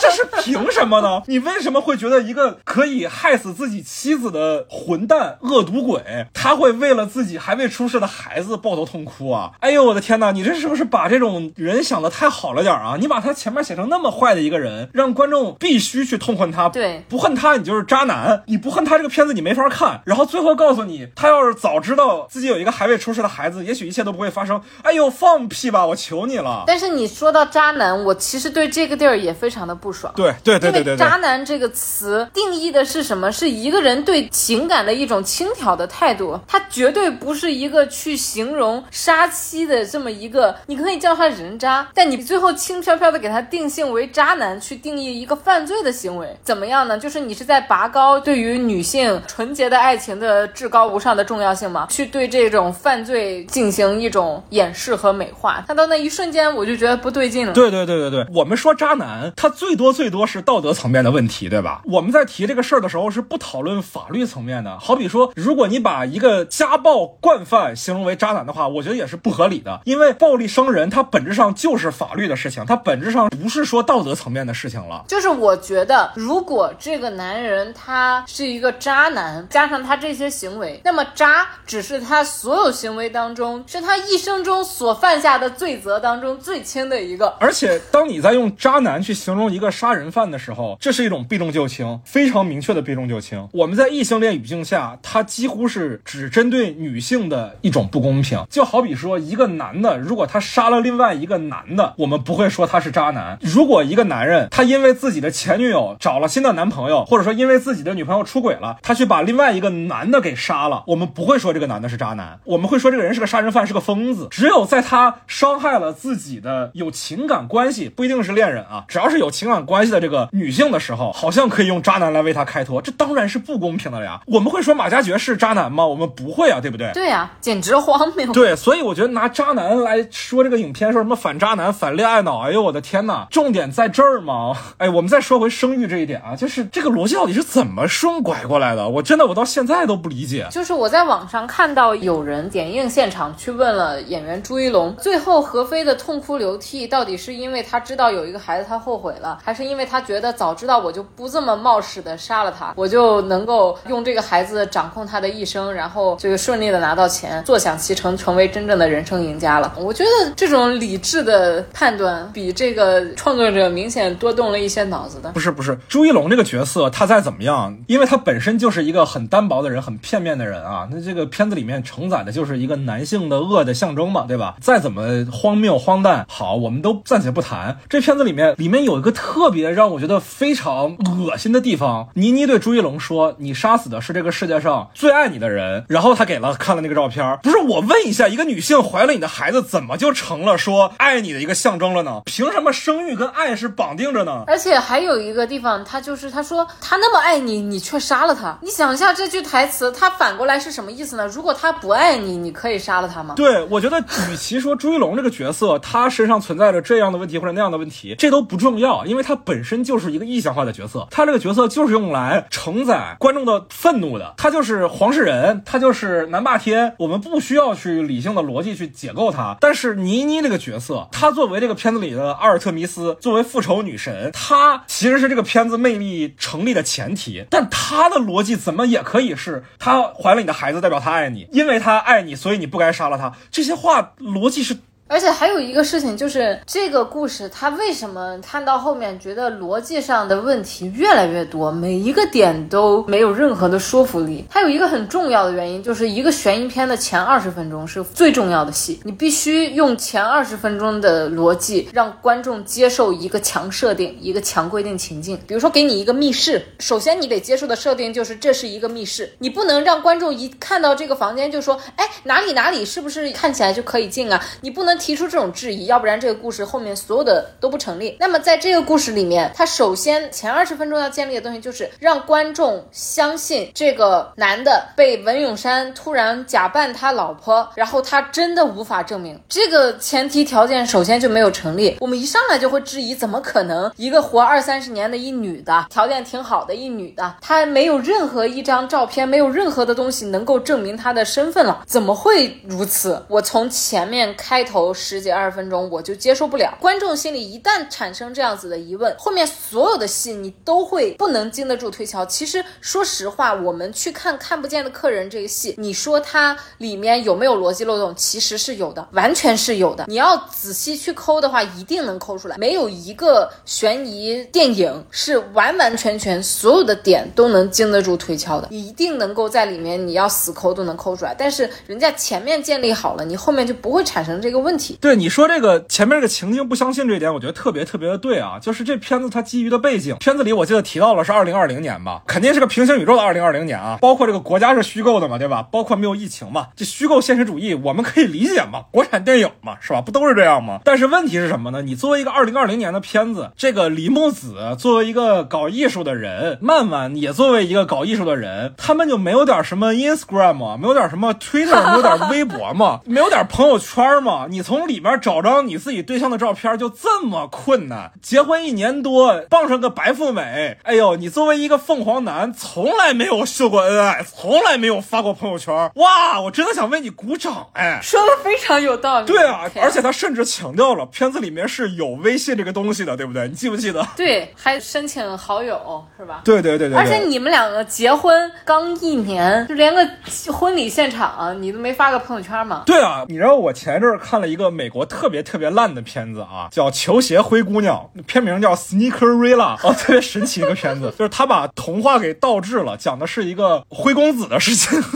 [0.00, 1.22] 这是凭什么呢？
[1.26, 9.52] 你为什么会觉得一个可以害死自己妻子的混蛋恶毒鬼，他会为了自己还未出世的孩子抱头痛哭啊？
[9.60, 10.32] 哎呦我的天哪！
[10.32, 12.96] 你这是不是把这种人想的太好了点啊？
[12.98, 16.68] 你把他前面写成那么坏的一个人，让观众必须去痛恨他。
[16.70, 20.00] 对不恨他你就是渣男，你不恨他这个片子你没法看。
[20.06, 24.60] 然后最后告诉你，他要是早知道自己有一个还未出世的孩子，也许一切都不会发生。
[24.82, 25.84] 哎呦，放屁吧！
[25.86, 26.64] 我求你了。
[26.66, 30.12] 但是你说到渣男，我其实对这个地儿也非常的不爽。
[30.16, 30.96] 对对对对对。
[30.96, 33.30] 渣男这个词定义的是什么？
[33.32, 46.98] 是一个人对情感的一种轻佻的态度，他绝对不是一个去形容杀妻的这么一个，你可以叫他人渣，但你最后轻飘飘的给他定性为渣男，去定义一个犯罪的行为，怎么样呢？
[46.98, 51.86] 就是你是在拔高对于女性纯洁的爱情的至高无上的重要性吗？
[51.90, 57.52] 去对这种犯罪进行一种掩饰和美化，他到那一瞬间我就觉得不对劲了。
[57.52, 61.80] 对对对对对，我们说渣男，他最多最多是道德层面的问题，对吧？
[61.86, 64.78] 我们在提这个事儿的时候是不讨论法律层面的。
[64.78, 75.02] 好比说，如果你把一个家暴惯犯形容为渣男的话，我觉得也是不合理的，因为暴力伤人，它本质上就是法律的事情，它本质上不是说道德层面的事情了。
[75.08, 87.28] 就是我觉得，如果这个男人他是一个渣男，加上他这些行为，那么渣只是他所有行为当中，是他一生中所犯下的罪责当中最轻的一个。
[87.40, 93.48] 而且，当你在用渣男去形容一个杀人犯的时候，这是一种避重就轻，非常明确的避重就轻。
[93.52, 98.44] 我们在异性恋语境下，它几乎是只针对女性的一种不公平。
[98.50, 114.28] 就好比说，一个男的如果他杀了另外一个男的，我们不会说他是渣男；如果一个男人他因为自己的前女友找了新的男朋友，或者说因为自己的女朋友出轨了，他去把另外一个男的给杀了，我们不会说这个男的是渣男，我们会说这个人是个杀人犯，是个疯子。
[114.30, 124.20] 只有在他伤害了自己的有情感关系，不一定是恋人啊，只要是有情感关系的这个女性的时候，好像可以用渣男来为她开脱，这当然是不公平的了呀。
[124.26, 125.86] 我们会说马加爵是渣男吗？
[125.86, 126.90] 我们不会啊，对不对？
[126.92, 128.32] 对呀、简直荒谬。
[128.32, 134.56] 对，所以我觉得拿渣男来说这个影片，说什么反渣男、反恋爱脑，哎呦我的天呐，重点在这儿吗？
[134.78, 138.88] 哎，我们再说回生育这一点啊，就是这个逻辑到底是怎么顺拐过来的？
[138.88, 140.46] 我真的我到现在都不理解。
[140.50, 159.74] 就是我在网上看到有人点映现场去问了演员朱一龙，最后何非的痛哭流涕，到底是因为他知道有一个孩子他后悔了，还还是因为他觉得早知道我就不这么冒失的杀了他，我就能够用这个孩子掌控他的一生，然后这个顺利的拿到钱，坐享其成，成为真正的人生赢家了。
[159.76, 165.32] 我觉得这种理智的判断比这个创作者明显多动了一些脑子的。
[165.32, 170.86] 不是不是，朱一龙这个角色他再怎么样，因为他本身就是一个很单薄的人，很片面的人啊。
[170.92, 174.54] 那这个片子里面承载的就是一个男性的恶的象征嘛，对吧？
[174.60, 177.76] 再怎么荒谬荒诞，好，我们都暂且不谈。
[177.88, 192.22] 这片子里面里面有一个特别让我觉得非常恶心的地方，倪妮对朱一龙说：“你杀死的是这个世界上最爱你的人。”然后他给了看了那个照片，不是我问一下，一个女性怀了你的孩子，怎么就成了说爱你的一个象征了呢？
[192.24, 194.42] 凭什么生育跟爱是绑定着呢？
[194.48, 198.58] 而且还有一个地方，他就是他说他那么爱你，你却杀了他。
[198.62, 201.26] 你想一下这句台词，他反过来是什么意思呢？
[201.28, 203.34] 如果他不爱你，你可以杀了他吗？
[203.36, 204.00] 对，我觉得
[204.30, 219.56] 与其说朱一龙这个角色他身上存在着这样的问题或者那样的问题，这都不重要，因为他他本身就是一个意象化的角色，他这个角色就是用来承载观众的愤怒的，他就是黄世仁，他就是南霸天，我们不需要去理性的逻辑去解构他。
[219.60, 227.44] 但是倪妮这个角色，她作为这个片子里的阿尔特弥斯，作为复仇女神，她其实是这个片子魅力成立的前提。
[227.48, 233.32] 但她的逻辑怎么也可以是，她怀了你的孩子，代表她爱你，因为她爱你，所以你不该杀了她。
[233.52, 234.76] 这些话逻辑是。
[235.10, 244.44] 而且还有一个事情，就是这个故事它为什么看到后面觉得逻辑上的问题越来越多，每一个点都没有任何的说服力。
[244.48, 255.36] 它有一个很重要的原因，就是一个悬疑片的前二十分钟是最重要的戏，你必须用前二十分钟的逻辑让观众接受一个强设定，一个强规定情境。
[255.44, 264.40] 比如说给你一个密室，首先你得接受的设定就是这是一个密室，你不能让观众一看到这个房间就说，哎哪里哪里是不是看起来就可以进啊？
[264.60, 264.99] 你不能。
[265.00, 268.16] 提出这种质疑，要不然这个故事后面所有的都不成立。
[268.20, 281.96] 那么在这个故事里面，他首先前二十分钟要建立的东西就是让观众相信这个男的被文咏珊突然假扮他老婆，然后他真的无法证明这个前提条件首先就没有成立。
[282.00, 293.24] 我们一上来就会质疑，怎么可能一个活二三十年的一女的，条件挺好的一女的，她没有任何一张照片，没有任何的东西能够证明她的身份了，怎么会如此？
[293.28, 294.89] 我从前面开头。
[294.92, 302.24] 十几二十分钟我就接受不了，观众心里一旦产生这样子的疑问，后面所有的戏你都会不能经得住推敲。
[302.26, 308.14] 其实说实话，我们去看看不见的客人这个戏，你说它里面有没有逻辑漏洞？
[308.16, 310.04] 其实是有的，完全是有的。
[310.08, 312.56] 你要仔细去抠的话，一定能抠出来。
[312.58, 321.34] 没有一个悬疑电影是完完全全所有的点都能经得住推敲的，一定能够在里面你要死抠都能抠出来。
[321.36, 324.96] 但是人家前面建立好了，你后面就不会产生这个问问题。
[325.00, 328.58] 对你说这个前面这个情境不相信这一点，我觉得特别特别的对啊。
[328.60, 333.98] 就是这片子它基于的背景，片子里我记得提到了是二零二零年吧，肯定是个平行宇宙的二零二零年啊。
[334.00, 335.66] 包括这个国家是虚构的嘛，对吧？
[335.72, 340.00] 包括没有疫情嘛，这虚构现实主义我们可以理解嘛，国产电影嘛，是吧？
[340.00, 340.80] 不都是这样吗？
[340.84, 341.82] 但是问题是什么呢？
[341.82, 353.00] 你作为一个二零二零年的片子，这个李木子作为一个搞艺术的人，曼曼也作为一个搞艺术的人，他们就没有点什么 Instagram 没有点什么 Twitter，没有点微博吗？
[353.04, 354.46] 没有点朋友圈吗？
[354.48, 358.12] 你从里面找张你自己对象的照片就这么困难？
[358.22, 369.26] 结婚一年多，傍上个白富美，哎呦，你作为一个凤凰男，从来没有秀过恩爱，从来没有发过朋友圈，哇，我真的想为你鼓掌，哎，说的非常有道理。
[369.26, 373.48] 对啊，而且他甚至强调了片子里面是有微信这个东西的，对不对？
[373.48, 374.06] 你记不记得？
[374.16, 376.42] 对，还申请好友是吧？
[376.44, 376.98] 对对对对。
[376.98, 380.08] 而且你们两个结婚刚一年，就连个
[380.52, 382.82] 婚礼现场你都没发个朋友圈吗？
[382.86, 385.06] 对啊，你知道我前一阵看了一个美国。
[385.06, 395.00] 特别特别烂的片子啊，叫《球鞋灰姑娘》，片名叫《Sneakerella》，哦，特别神奇一个片子， 就是他把童话给倒置了，讲的是一个灰公子的事情。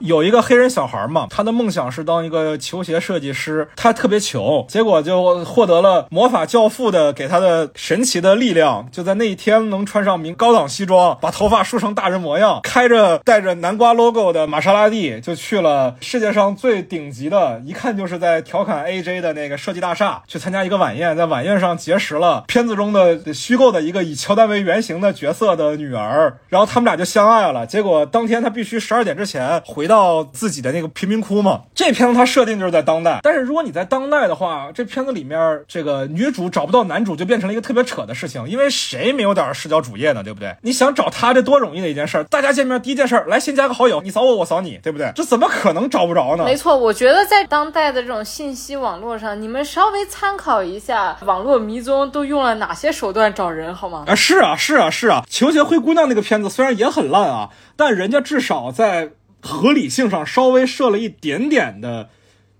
[0.00, 27.66] 有一个黑人小孩嘛，他的梦想是当一个球鞋设计师，他特别穷，结果就获得了魔法教父的给他的神奇的力量，就在那一天能穿上名高档西装，把头发梳成大人模样，开着带着南瓜 logo 的玛莎拉蒂，就去了世界上最顶级的，一看就是在调看 AJ 的那个设计大厦，去参加一个晚宴，在晚宴上结识了片子中的虚构的一个以乔丹为原型的角色的女儿，然后他们俩就相爱了。
[27.66, 30.24] 结果当天他必须十二点之前回到。
[30.32, 40.56] 自己的那个贫民窟嘛，这片子它设定就是在当代，但是如果你在当代的话，这片子里面这个女主找不到男主就变成了一个特别扯的事情，因为谁没有点视角主页呢，对不对？
[40.62, 45.10] 你想找他这多容易的一件事，大家见面第一件事来先加个好友，你扫我我扫你，对不对？
[45.14, 46.44] 这怎么可能找不着呢？
[46.44, 54.04] 没错，我觉得在当代的这种信信息网络上，你们稍微参考一下网络迷踪都用了哪些手段找人好吗？
[54.06, 59.10] 啊，是啊，是啊，是啊，球鞋灰姑娘那个片子虽然也很烂啊，但人家至少在。
[59.46, 62.08] 合理性上稍微设了一点点的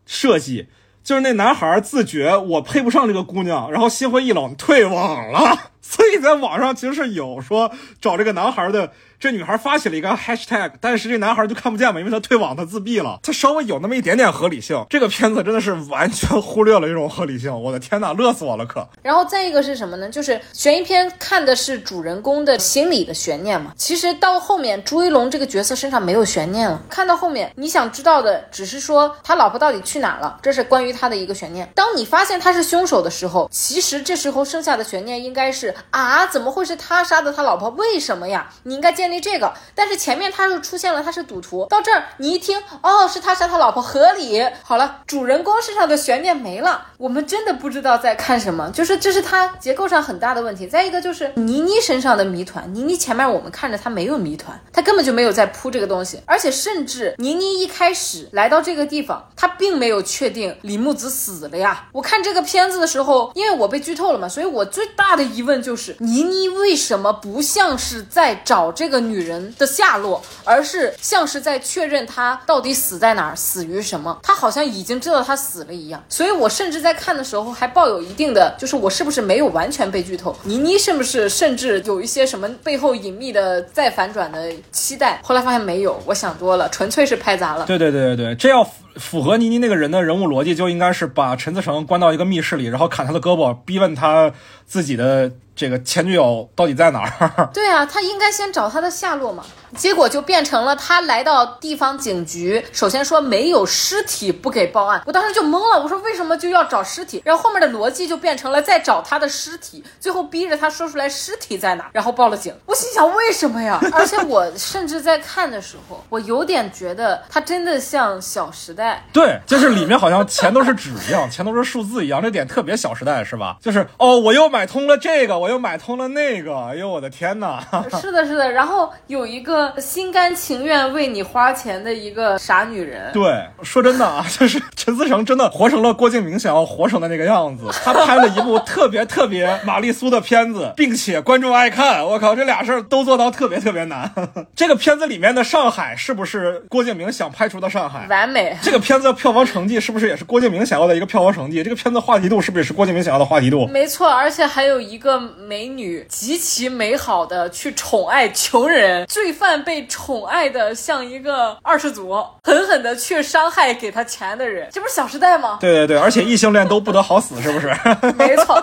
[0.05, 0.67] 设计，
[1.03, 5.71] 就是那男孩自觉我配不上这个姑娘，然后心灰意冷退网了。
[5.81, 7.71] 所以在网上其实是有说
[8.03, 8.93] 找这个男孩的。
[9.19, 13.19] 这女孩发起了一个 hashtag，但是这男孩就看不见嘛，因为他退网，他自闭了。
[13.23, 14.85] 他稍微有那么一点点合理性。
[14.91, 18.67] 这个片子真的是完全忽略了这种合理性，我的天哪，乐死我了！
[18.67, 18.87] 可。
[19.03, 20.09] 然后再一个是什么呢？
[20.09, 23.73] 就是悬疑片看的是主人公的心理的悬念嘛。
[23.77, 31.71] 其实到后面朱一龙这个角色身上没有悬念了，看到后面你想知道的只是说他老婆到底去哪了，这是关于他的一个悬念。
[31.75, 37.71] 当你发现他是凶手的时候，其实这时候剩下的悬念应该是啊，怎么会是他杀的他老婆？
[37.71, 38.51] 为什么呀？
[38.65, 39.53] 你应该建立这个。
[39.75, 41.67] 但是前面他就出现了，他是赌徒。
[41.67, 44.45] 到这儿你一听，哦，是他杀他老婆，合理。
[44.63, 48.71] 好了，主人公身上的悬念没了，我们真的不知道在看什么。
[48.71, 50.67] 就是这是他结构上很大的问题。
[50.67, 61.89] 再一个就是倪妮身上的谜团，倪妮前面我们看着他没有谜团，他根本就没有在铺这个东西，而且甚至倪妮一开始来到这个地方，他并没有确定李木子死了呀。
[61.93, 74.19] 我看这个片子的时候，因为我被剧透了嘛，所以我最大的疑问就是倪妮为什么不像是在找这个女人的下落，而是像是在确认她到底死在哪儿，死于什么？
[74.23, 76.03] 她好像已经知道她死了一样。
[76.09, 80.35] 所以我甚至在看的时候还抱有一定的，就是我是不是没有完全被剧透？
[80.45, 85.21] 倪妮是不是甚至有一些什么背后隐秘的再反转的期待？
[85.23, 87.65] 后来发现没有，我想多了，纯粹是拍砸了。
[87.67, 94.33] 对对对对对，这要符合倪妮那个人的人物逻辑，就应该是把陈思诚关到一个密室里，然后砍他的胳膊，逼问他
[94.67, 97.49] 自己的这个前女友到底在哪儿。
[97.55, 99.45] 对啊，他应该先找他的下落嘛。
[99.77, 107.23] 结果就变成了他来到地方警局，首先说没有尸体不给报案，我当时就懵了，我说为什么就要找尸体？
[107.25, 112.55] 然后后面的逻辑就变成了在找他的尸体，最后逼着他说出来尸体在哪，然后报了警。
[112.67, 113.81] 我心想为什么呀？
[113.93, 119.05] 而且我甚至在看的时候，我有点觉得他真的像《小时代》。
[119.13, 123.57] 对，就是里面好像钱都是纸一样，钱都是数字一样，这点特别《小时代》是吧？
[123.63, 127.63] 就是哦，我又买通了这个，我又买通了那个，哎呦我的天哪！
[128.01, 128.51] 是的，是的。
[128.53, 129.64] 然后有一个。
[129.81, 133.13] 心甘情愿为你花钱的一个傻女人。
[133.13, 137.67] 对，说真的啊，就是陈思诚真的活成了郭敬明想要活成的那个样子。
[137.85, 142.05] 他拍了一部特别特别玛丽苏的片子，并且观众爱看。
[142.05, 144.11] 我靠，这俩事儿都做到特别特别难。
[144.55, 148.07] 这个片子里面的上海是不是郭敬明想拍出的上海？
[148.09, 148.57] 完美。
[148.63, 151.63] 这个片子的票房成绩是不是也是郭敬明想要的一个票房成绩？
[151.63, 153.67] 这个片子话题度是不是也是郭敬明想要的话题度？
[153.69, 159.85] 没错，而且还有一个美女极其美好的去宠爱穷人，罪犯被。
[159.87, 162.11] 宠爱的像一个二世祖，
[162.43, 165.59] 狠狠的去伤害给他钱的人，这不是《小时代》吗？
[165.61, 167.69] 对对对，而且异性恋都不得好死，是不是？
[168.19, 168.63] 没错。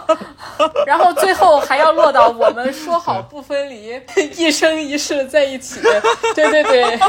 [0.85, 3.99] 然后最后还要落到我们说好不分离，
[4.35, 5.79] 一生一世在一起。
[6.35, 6.99] 对对对，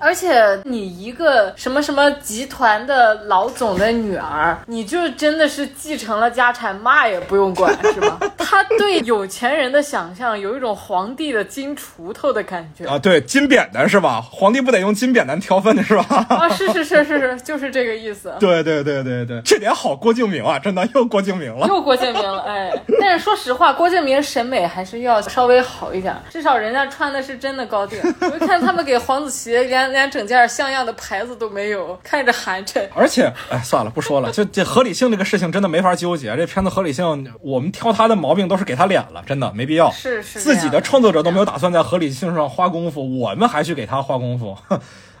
[0.00, 8.18] 而且你一个什么什么集团的老总的女儿，你就真的是继承了家产，嘛也不用管，是吗？
[8.38, 13.62] 他对有钱人的想象有一种皇帝的金锄头的感觉啊，对金扁。
[13.72, 14.20] 担是吧？
[14.30, 16.26] 皇帝不得用金扁担挑粪是吧？
[16.28, 18.34] 啊，是是是是是，就是这个意思。
[18.38, 22.42] 对对对对对，这点好，郭敬明啊，真的又郭敬明了，又郭敬明了。
[22.42, 22.70] 哎，
[23.00, 27.98] 但是说实话，郭敬明审美还是要稍微好一点，至少人家穿的是真的高定。
[28.20, 32.86] 我就看他们给黄子琪连连整件像样的牌子都没有，看着寒碜。
[32.94, 36.36] 而且，哎，算了，不说了，就这合理性这个事情真的没法纠结。
[36.36, 39.90] 这片子合理性，我们挑他的毛病都是给他脸了，真的没必要。
[39.92, 43.62] 是是，自己的创作者都没有打算在合理性上花功夫，我们还。
[43.62, 44.56] 去给他花功夫。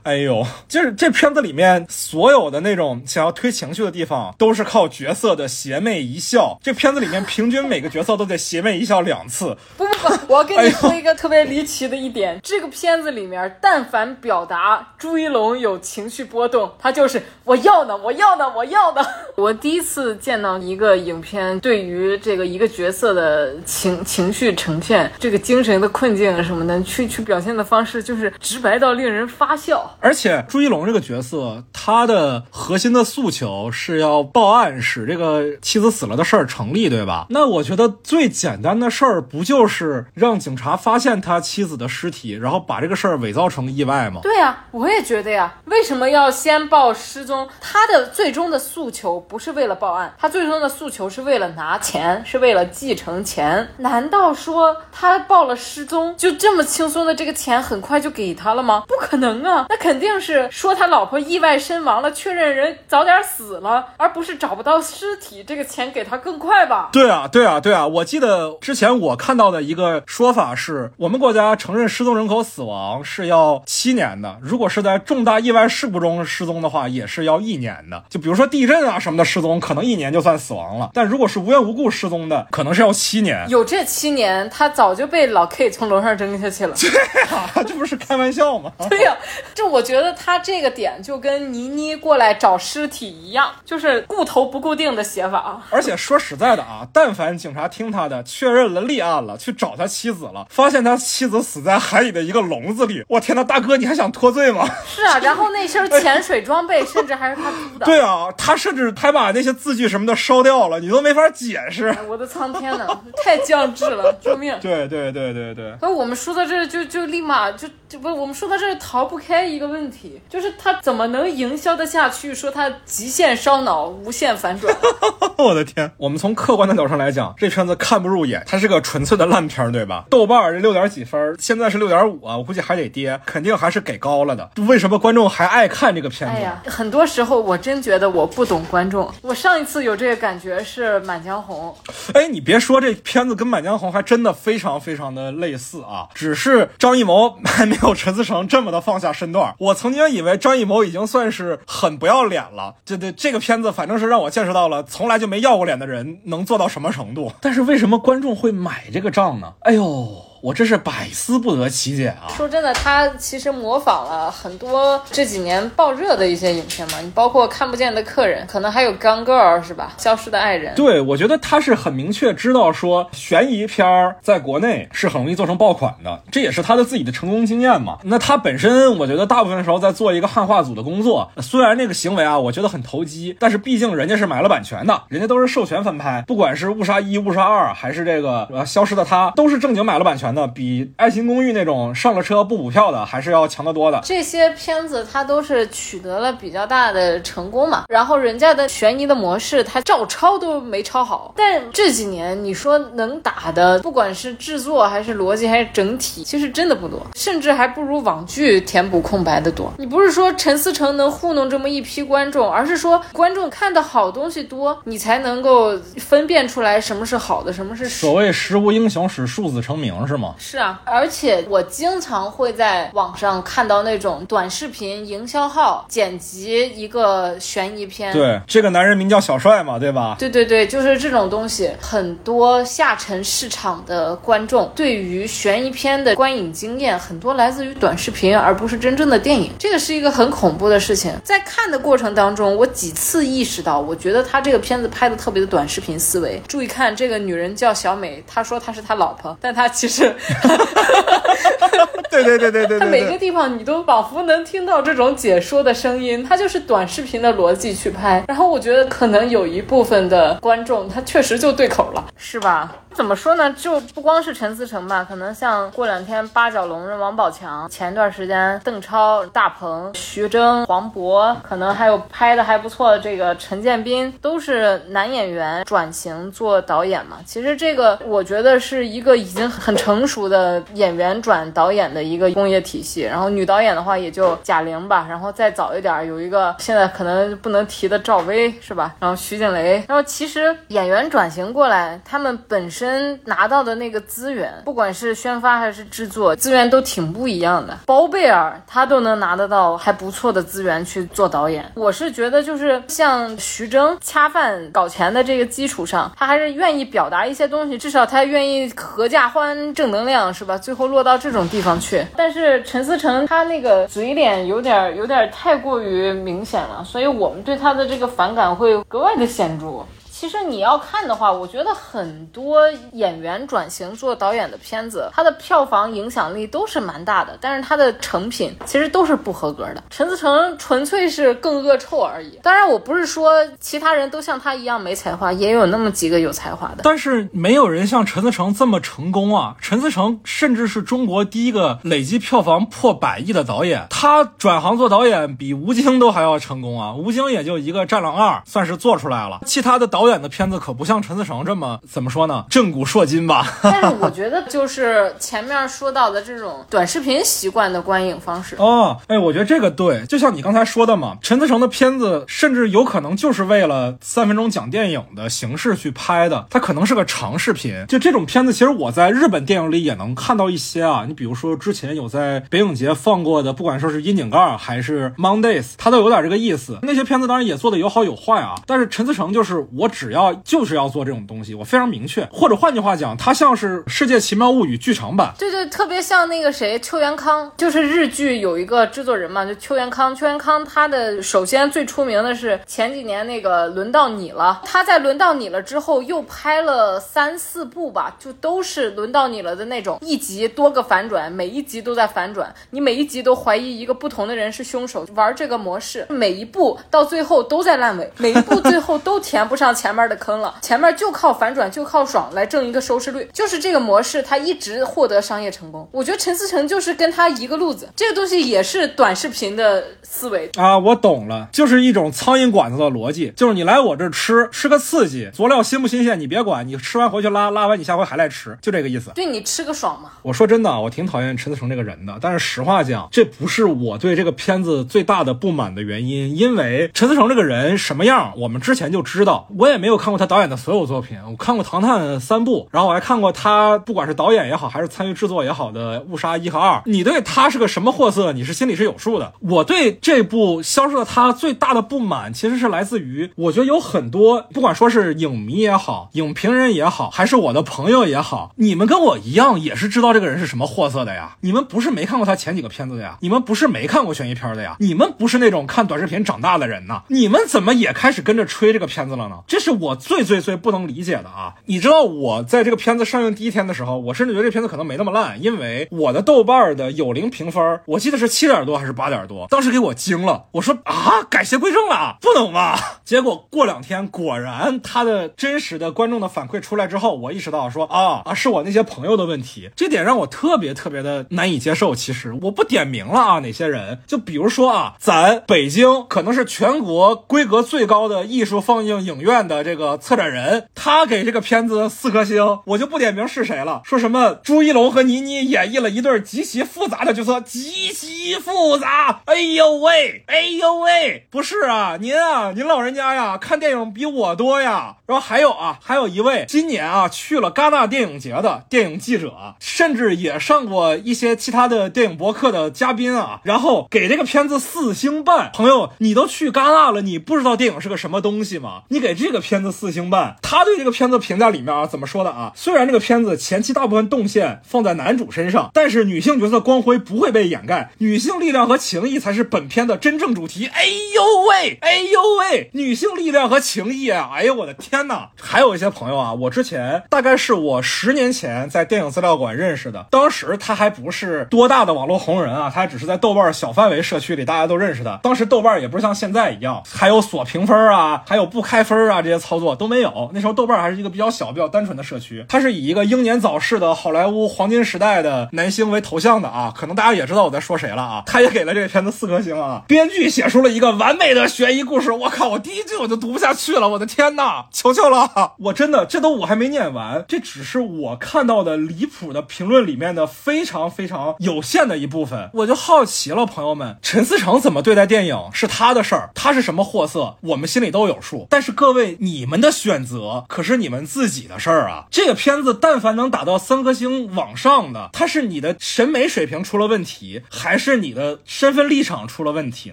[0.04, 6.58] 哎呦，就是这片子里面所有的那种想要推情绪的地方，都是靠角色的邪魅一笑。
[6.60, 9.56] 这片子里面平均每个角色都得邪魅一笑两次。
[9.76, 19.02] 不不不，我要跟你说一个特别离奇的一点：这个片子里面，但凡表达朱一龙有情绪波动，他就是我要呢，我要呢，我要呢。
[19.36, 29.91] 我第一次见到一个影片，对于这个一个角色的情情绪呈现，这个精神的困境什么的，去去表现的方式，就是直白到令人发笑。
[30.00, 37.26] 而且朱一龙这个角色，他的核心的诉求是要报案，使这个妻子死了的事儿成立，对吧？
[37.30, 44.20] 那我觉得最简单的事儿，不就是让警察发现他妻子的尸体，然后把这个事儿伪造成意外吗？
[44.22, 45.54] 对呀，我也觉得呀。
[45.66, 47.48] 为什么要先报失踪？
[47.60, 53.68] 他的最终的诉求不是为了报案，他最终的诉求是为了拿钱，是为了继承钱。
[53.78, 58.84] 难道说他报了失踪，就这么轻松的这个钱很快就给他了吗？
[58.86, 59.66] 不可能啊！
[59.68, 66.90] 那肯定是说他老婆意外身亡了，确认人早点死了，而不是找不到尸体，这个钱给他更快吧？
[66.92, 67.84] 对啊，对啊，对啊！
[67.84, 78.04] 我记得之前我看到的一个说法是，我们国家承认失踪人口死亡是要七年的，如果是在重大意外事故中失踪的话，也是要一年的。
[78.08, 83.44] 就比如说地震啊什么的失踪，可能一年就算死亡了，但如果是无缘无故失踪的，可能是要七年。
[83.48, 86.72] 有这七年，他早就被老 K 从楼上扔下去了。
[86.78, 88.70] 对啊，这不是开玩笑吗？
[88.88, 89.16] 对呀，
[89.52, 89.71] 这。
[89.72, 95.62] 我觉得他这个点就跟倪妮过来找尸体一样，就是固头不固定的写法。
[95.70, 104.68] 而且说实在的啊，但凡警察听他的，确认了立案了，去找他妻子了，发现他妻子死在海里的一个笼子里，我天呐，大哥，你还想脱罪吗？
[104.86, 107.86] 是啊，然后那身潜水装备甚至还是他租的。
[107.86, 111.96] 对啊，他甚至还把那些字据什么的烧掉了，你都没法解释。
[112.06, 112.86] 我的苍天呐，
[113.24, 114.54] 太降智了，救命！
[114.60, 115.74] 对对对对对。
[115.80, 122.34] 那我们说到这儿，就就立马就就不，我们说到这儿逃不开一个问题，就是他怎么能营销得下去？
[122.34, 124.74] 说他极限烧脑，无限反转。
[125.38, 125.90] 我的天！
[125.96, 130.04] 我们从客观的角度上来讲，这片子看不入眼，它是个纯粹的烂片，对吧？
[130.10, 134.50] 豆瓣这六点几分，现在是六点五啊，我估计还得跌，肯定还是给高了的。
[134.68, 136.36] 为什么观众还爱看这个片子？
[136.36, 139.12] 哎呀，很多时候我真觉得我不懂观众。
[139.22, 141.74] 我上一次有这个感觉是《满江红》。
[142.12, 149.51] 哎，你别说，这片子跟《满江红》还真的非常非常的类似啊，只是张艺谋还没有陈思诚这么的放下身段。
[149.58, 157.32] 我曾经以为张艺谋已经算是很不要脸了，这这这个片子反正是让我见识到了从来就没要过脸的人能做到什么程度。
[157.40, 159.52] 但是为什么观众会买这个账呢？
[159.60, 160.31] 哎呦！
[160.42, 162.26] 我这是百思不得其解啊！
[162.36, 169.92] 说真的，他其实模仿了很多这几年爆热的一些影片嘛，你包括《看不见的客人》，可能还有《Gone Girl》是吧？
[170.02, 170.74] 《消失的爱人》。
[170.76, 177.98] 对，我觉得他是很明确知道说悬疑片儿在国内是很容易做成爆款的，这也是他的自己的成功经验嘛。
[178.02, 194.00] 那他本身，我觉得大部分时候在做一个汉化组的工作，虽然那个行为啊，我觉得很投机，但是毕竟人家是买了版权的，人家都是授权翻拍，不管是《误杀一》《误杀二》还是这个呃《消失的他》，都是正经买了版权的，比《爱情公寓》那种上了车不补票的还是要强得多的。
[194.04, 201.34] 这些片子它都是取得了比较大的成功嘛，然后人家的悬疑的模式它照抄都没抄好。
[201.36, 209.72] 但这几年你说能打的，不管是制作还是逻辑还是整体，其实真的不多，甚至还不如网剧填补空白的多。
[209.78, 220.21] 你不是说陈思诚能糊弄这么一批观众，而是说观众看的好东西多，你才能够分辨出来什么是好的，什么是所谓时无英雄使庶子成名是吗？
[220.38, 220.80] 是啊。
[220.84, 228.12] 而且我经常会在网上看到那种短视频营销号剪辑一个悬疑片。
[228.12, 230.16] 对，这个男人名叫小帅嘛，对吧？
[230.18, 231.70] 对对对，就是这种东西。
[231.80, 239.52] 很多下沉市场的观众对于悬疑片的观影经验，很多来自于短视频，而不是真正的电影。
[239.58, 241.12] 这个是一个很恐怖的事情。
[241.24, 246.40] 在看的过程当中，我几次意识到，我觉得他这个片子拍的特别的短视频思维。
[246.46, 250.11] 注意看，这个女人叫小美，她说她是他老婆，但她其实。
[252.10, 258.22] 对对对对对，他每个地方你都仿佛能听到这种解说的声音，他就是短视频的逻辑去拍。
[258.28, 262.70] 然后我觉得可能有一部分的观众他确实就对口了，是吧？
[262.94, 263.50] 怎么说呢？
[263.54, 277.16] 就不光是陈思诚吧，可能像过两天八角笼的王宝强，前段时间邓超、大鹏、徐峥、黄渤，可能还有拍的还不错的这个陈建斌，都是男演员转型做导演嘛。
[277.24, 283.02] 其实这个我觉得是一个已经很成成熟的演员转导演的一个工业体系。
[283.02, 288.96] 然后女导演的话也就贾玲吧，然后再早一点有一个现在可能不能提的赵薇是吧？
[288.98, 289.84] 然后徐静蕾。
[289.86, 293.12] 然后其实演员转型过来，他们本身。
[293.24, 297.78] 拿到的那个资源，不管是宣发还是制作，资源都挺不一样的。
[297.86, 301.70] 包贝尔他都能拿得到还不错的资源去做导演。
[301.74, 310.56] 我是觉得，就是像徐峥恰饭搞钱的这个基础上，他还是愿意表达一些东西，至少他愿意合家欢、正能量，是吧？
[310.56, 312.06] 最后落到这种地方去。
[312.16, 319.84] 但是陈思诚他那个嘴脸有点儿有点儿太过于明显了，所以我们对他的这个反感会格外的显著。
[320.22, 329.82] 其实你要看的话，我觉得很多演员转型做导演的片子，它的票房影响力都是蛮大的，但是它的成品其实都是不合格的。
[329.90, 332.38] 陈思诚纯粹是更恶臭而已。
[332.40, 336.82] 当然，我不是说其他人都像他一样没才华，也有那么几个有才华的。
[336.84, 339.56] 但是没有人像陈思诚这么成功啊！
[339.60, 346.94] 陈思诚甚至是中国第一个累计票房破百亿的导演，他转行做导演比吴京都还要成功啊！
[346.94, 350.11] 吴京也就一个《战狼二》算是做出来了，其他的导演。
[350.12, 352.44] 演的片子可不像陈思诚这么怎么说呢？
[352.48, 353.46] 震古烁今吧。
[353.62, 367.84] 但是我觉得就是前面说到的这种短视频习惯的观影方式哦，哎，我觉得这个对，就像你刚才说的嘛，陈思诚的片子甚至有可能就是为了三分钟讲电影的形式去拍的，它可能是个长视频。
[367.88, 371.04] 就这种片子，其实我在日本电影里也能看到一些啊。
[371.08, 376.78] 你比如说之前有在北影节放过的，不管说是阴井盖还是 Mondays，它都有点这个意思。
[376.82, 380.01] 那些片子当然也做的有好有坏啊，但是陈思诚就是我只。
[380.02, 382.24] 只要就是要做这种东西，我非常明确。
[382.32, 385.32] 或者换句话讲，它像是《世界奇妙物语》剧场版。
[385.38, 390.12] 对对，特别像那个谁，邱元康，就是日剧有一个制作人嘛，就邱元康。
[390.12, 415.88] 邱元康他的首先最出名的是前几年那个《轮到你了》，他在《轮到你了》之后又拍了三四部吧，就都是《轮到你了》的那种，一集多个反转，每一集都在反转，你每一集都怀疑一个不同的人是凶手，玩这个模式，每一部到最后都在烂尾，每一部最后都填不上前面的坑了，前面就靠反转，就靠爽来挣一个收视率，就是这个模式，它一直获得商业成功。
[415.90, 429.10] 我觉得陈思诚就是跟他一个路子，这个东西也是短视频的思维啊，我懂了，就是一种苍蝇馆子的逻辑，就是你来我这吃，吃个刺激，佐料新不新鲜你别管，你吃完回去拉，拉完你下回还来吃，就这个意思。
[429.16, 430.12] 对你吃个爽嘛。
[430.22, 446.80] 我说真的，我挺讨厌陈思诚这个人的，但是实话讲，这不是我对这个片子最大的不满的原因，因为陈思诚这个人什么样，我们之前就知道，我也也没有看过他导演的所有作品，我看过《唐探三部》，然后我还看过他不管是导演也好，还是参与制作也好的《误杀一》和二。
[446.86, 449.32] 你对他是个什么货色，你是心里是有数的。
[449.40, 461.36] 我对这部《消失的他》最大的不满，其实是来自于我觉得有很多，不管说是影迷也好，影评人也好，还是我的朋友也好，你们跟我一样也是知道这个人是什么货色的呀。
[461.40, 469.38] 你们不是没看过他前几个片子的呀，你们不是没看过悬疑片的呀，你们不是那种看短视频长大的人呐，你们怎么也开始跟着吹这个片子了呢？
[469.46, 471.54] 这是我最最最不能理解的啊！
[471.66, 482.78] 你知道我在这个片子上映第一天的时候，我甚至觉得这片子可能没那么烂，因为我的豆瓣的有零评分，我记得是七点多还是八点多，当时给我惊了，我说啊，改邪归正了，不能吧？
[483.06, 491.94] 结果过两天，果然他的真实的观众的反馈出来之后，我意识到说啊啊，是我那些朋友的问题，这点让我特别特别的难以接受。
[491.94, 494.00] 其实我不点名了啊，哪些人？
[494.06, 503.82] 就比如说啊，咱北京可能是全国规格最高的艺术放映影院的的这个策展人，他给这个片子四颗星，我就不点名是谁了。
[503.84, 509.20] 说什么朱一龙和倪妮演绎了一对极其复杂的角色，极其复杂。
[509.26, 514.96] 哎呦喂，哎呦喂，不是啊，您啊，您老人家呀，看电影比我多呀。
[515.06, 525.50] 然后还有啊，还有一位今年啊去了戛纳电影节的电影记者，甚至也上过一些其他的电影博客的嘉宾啊，然后给这个片子四星半。
[525.52, 528.84] 朋友，你都去戛纳了，你不知道电影是个什么东西吗？
[528.88, 532.52] 你给这个片子四星半，他对这个片子评价里面啊怎么说的啊？
[532.54, 540.66] 虽然这个片子前期大部分动线放在男主身上，但是女性角色光辉不会被掩盖，女性力量和情谊才是本片的真正主题。
[540.66, 540.84] 哎
[541.14, 544.30] 呦喂，哎呦喂，女性力量和情谊啊！
[544.32, 545.30] 哎呦我的天哪！
[545.40, 555.18] 还有一些朋友啊，我之前大概是我十年前在电影资料馆认识的，当时他还不是多大的网络红人啊，他只是在豆瓣小范围社区里大家都认识的。
[555.22, 560.30] 当时豆瓣也不是像现在一样，还有锁评分啊，还有不开分啊这些操作都没有。
[560.34, 568.22] 那时候豆瓣还是一个比较小、比较单纯的社区，它是以一个英年早逝的好莱坞黄金时代的男星为头像的啊，可能大家也知道我在说谁了啊。
[568.26, 572.12] 他也给了这个片子四颗星啊，编剧写出了一个完美的悬疑故事。
[572.12, 575.54] 我靠，我第一句我就读不下去了，我的天哪，求求了！
[575.58, 582.50] 我真的这都我还没念完，这只是我看到的离谱的评论里面的非常非常有限的一部分。
[582.54, 588.46] 我就好奇了，朋友们，陈思诚怎么对待电影是他的事儿，他是什么货色，我们心里都有数。
[588.50, 592.06] 但是各位，你们的选择可是你们自己的事儿啊。
[592.10, 599.92] 这个片子但凡能打到三颗星往上的，它是你的审美水平出了问题，还是你的身份立场出了问题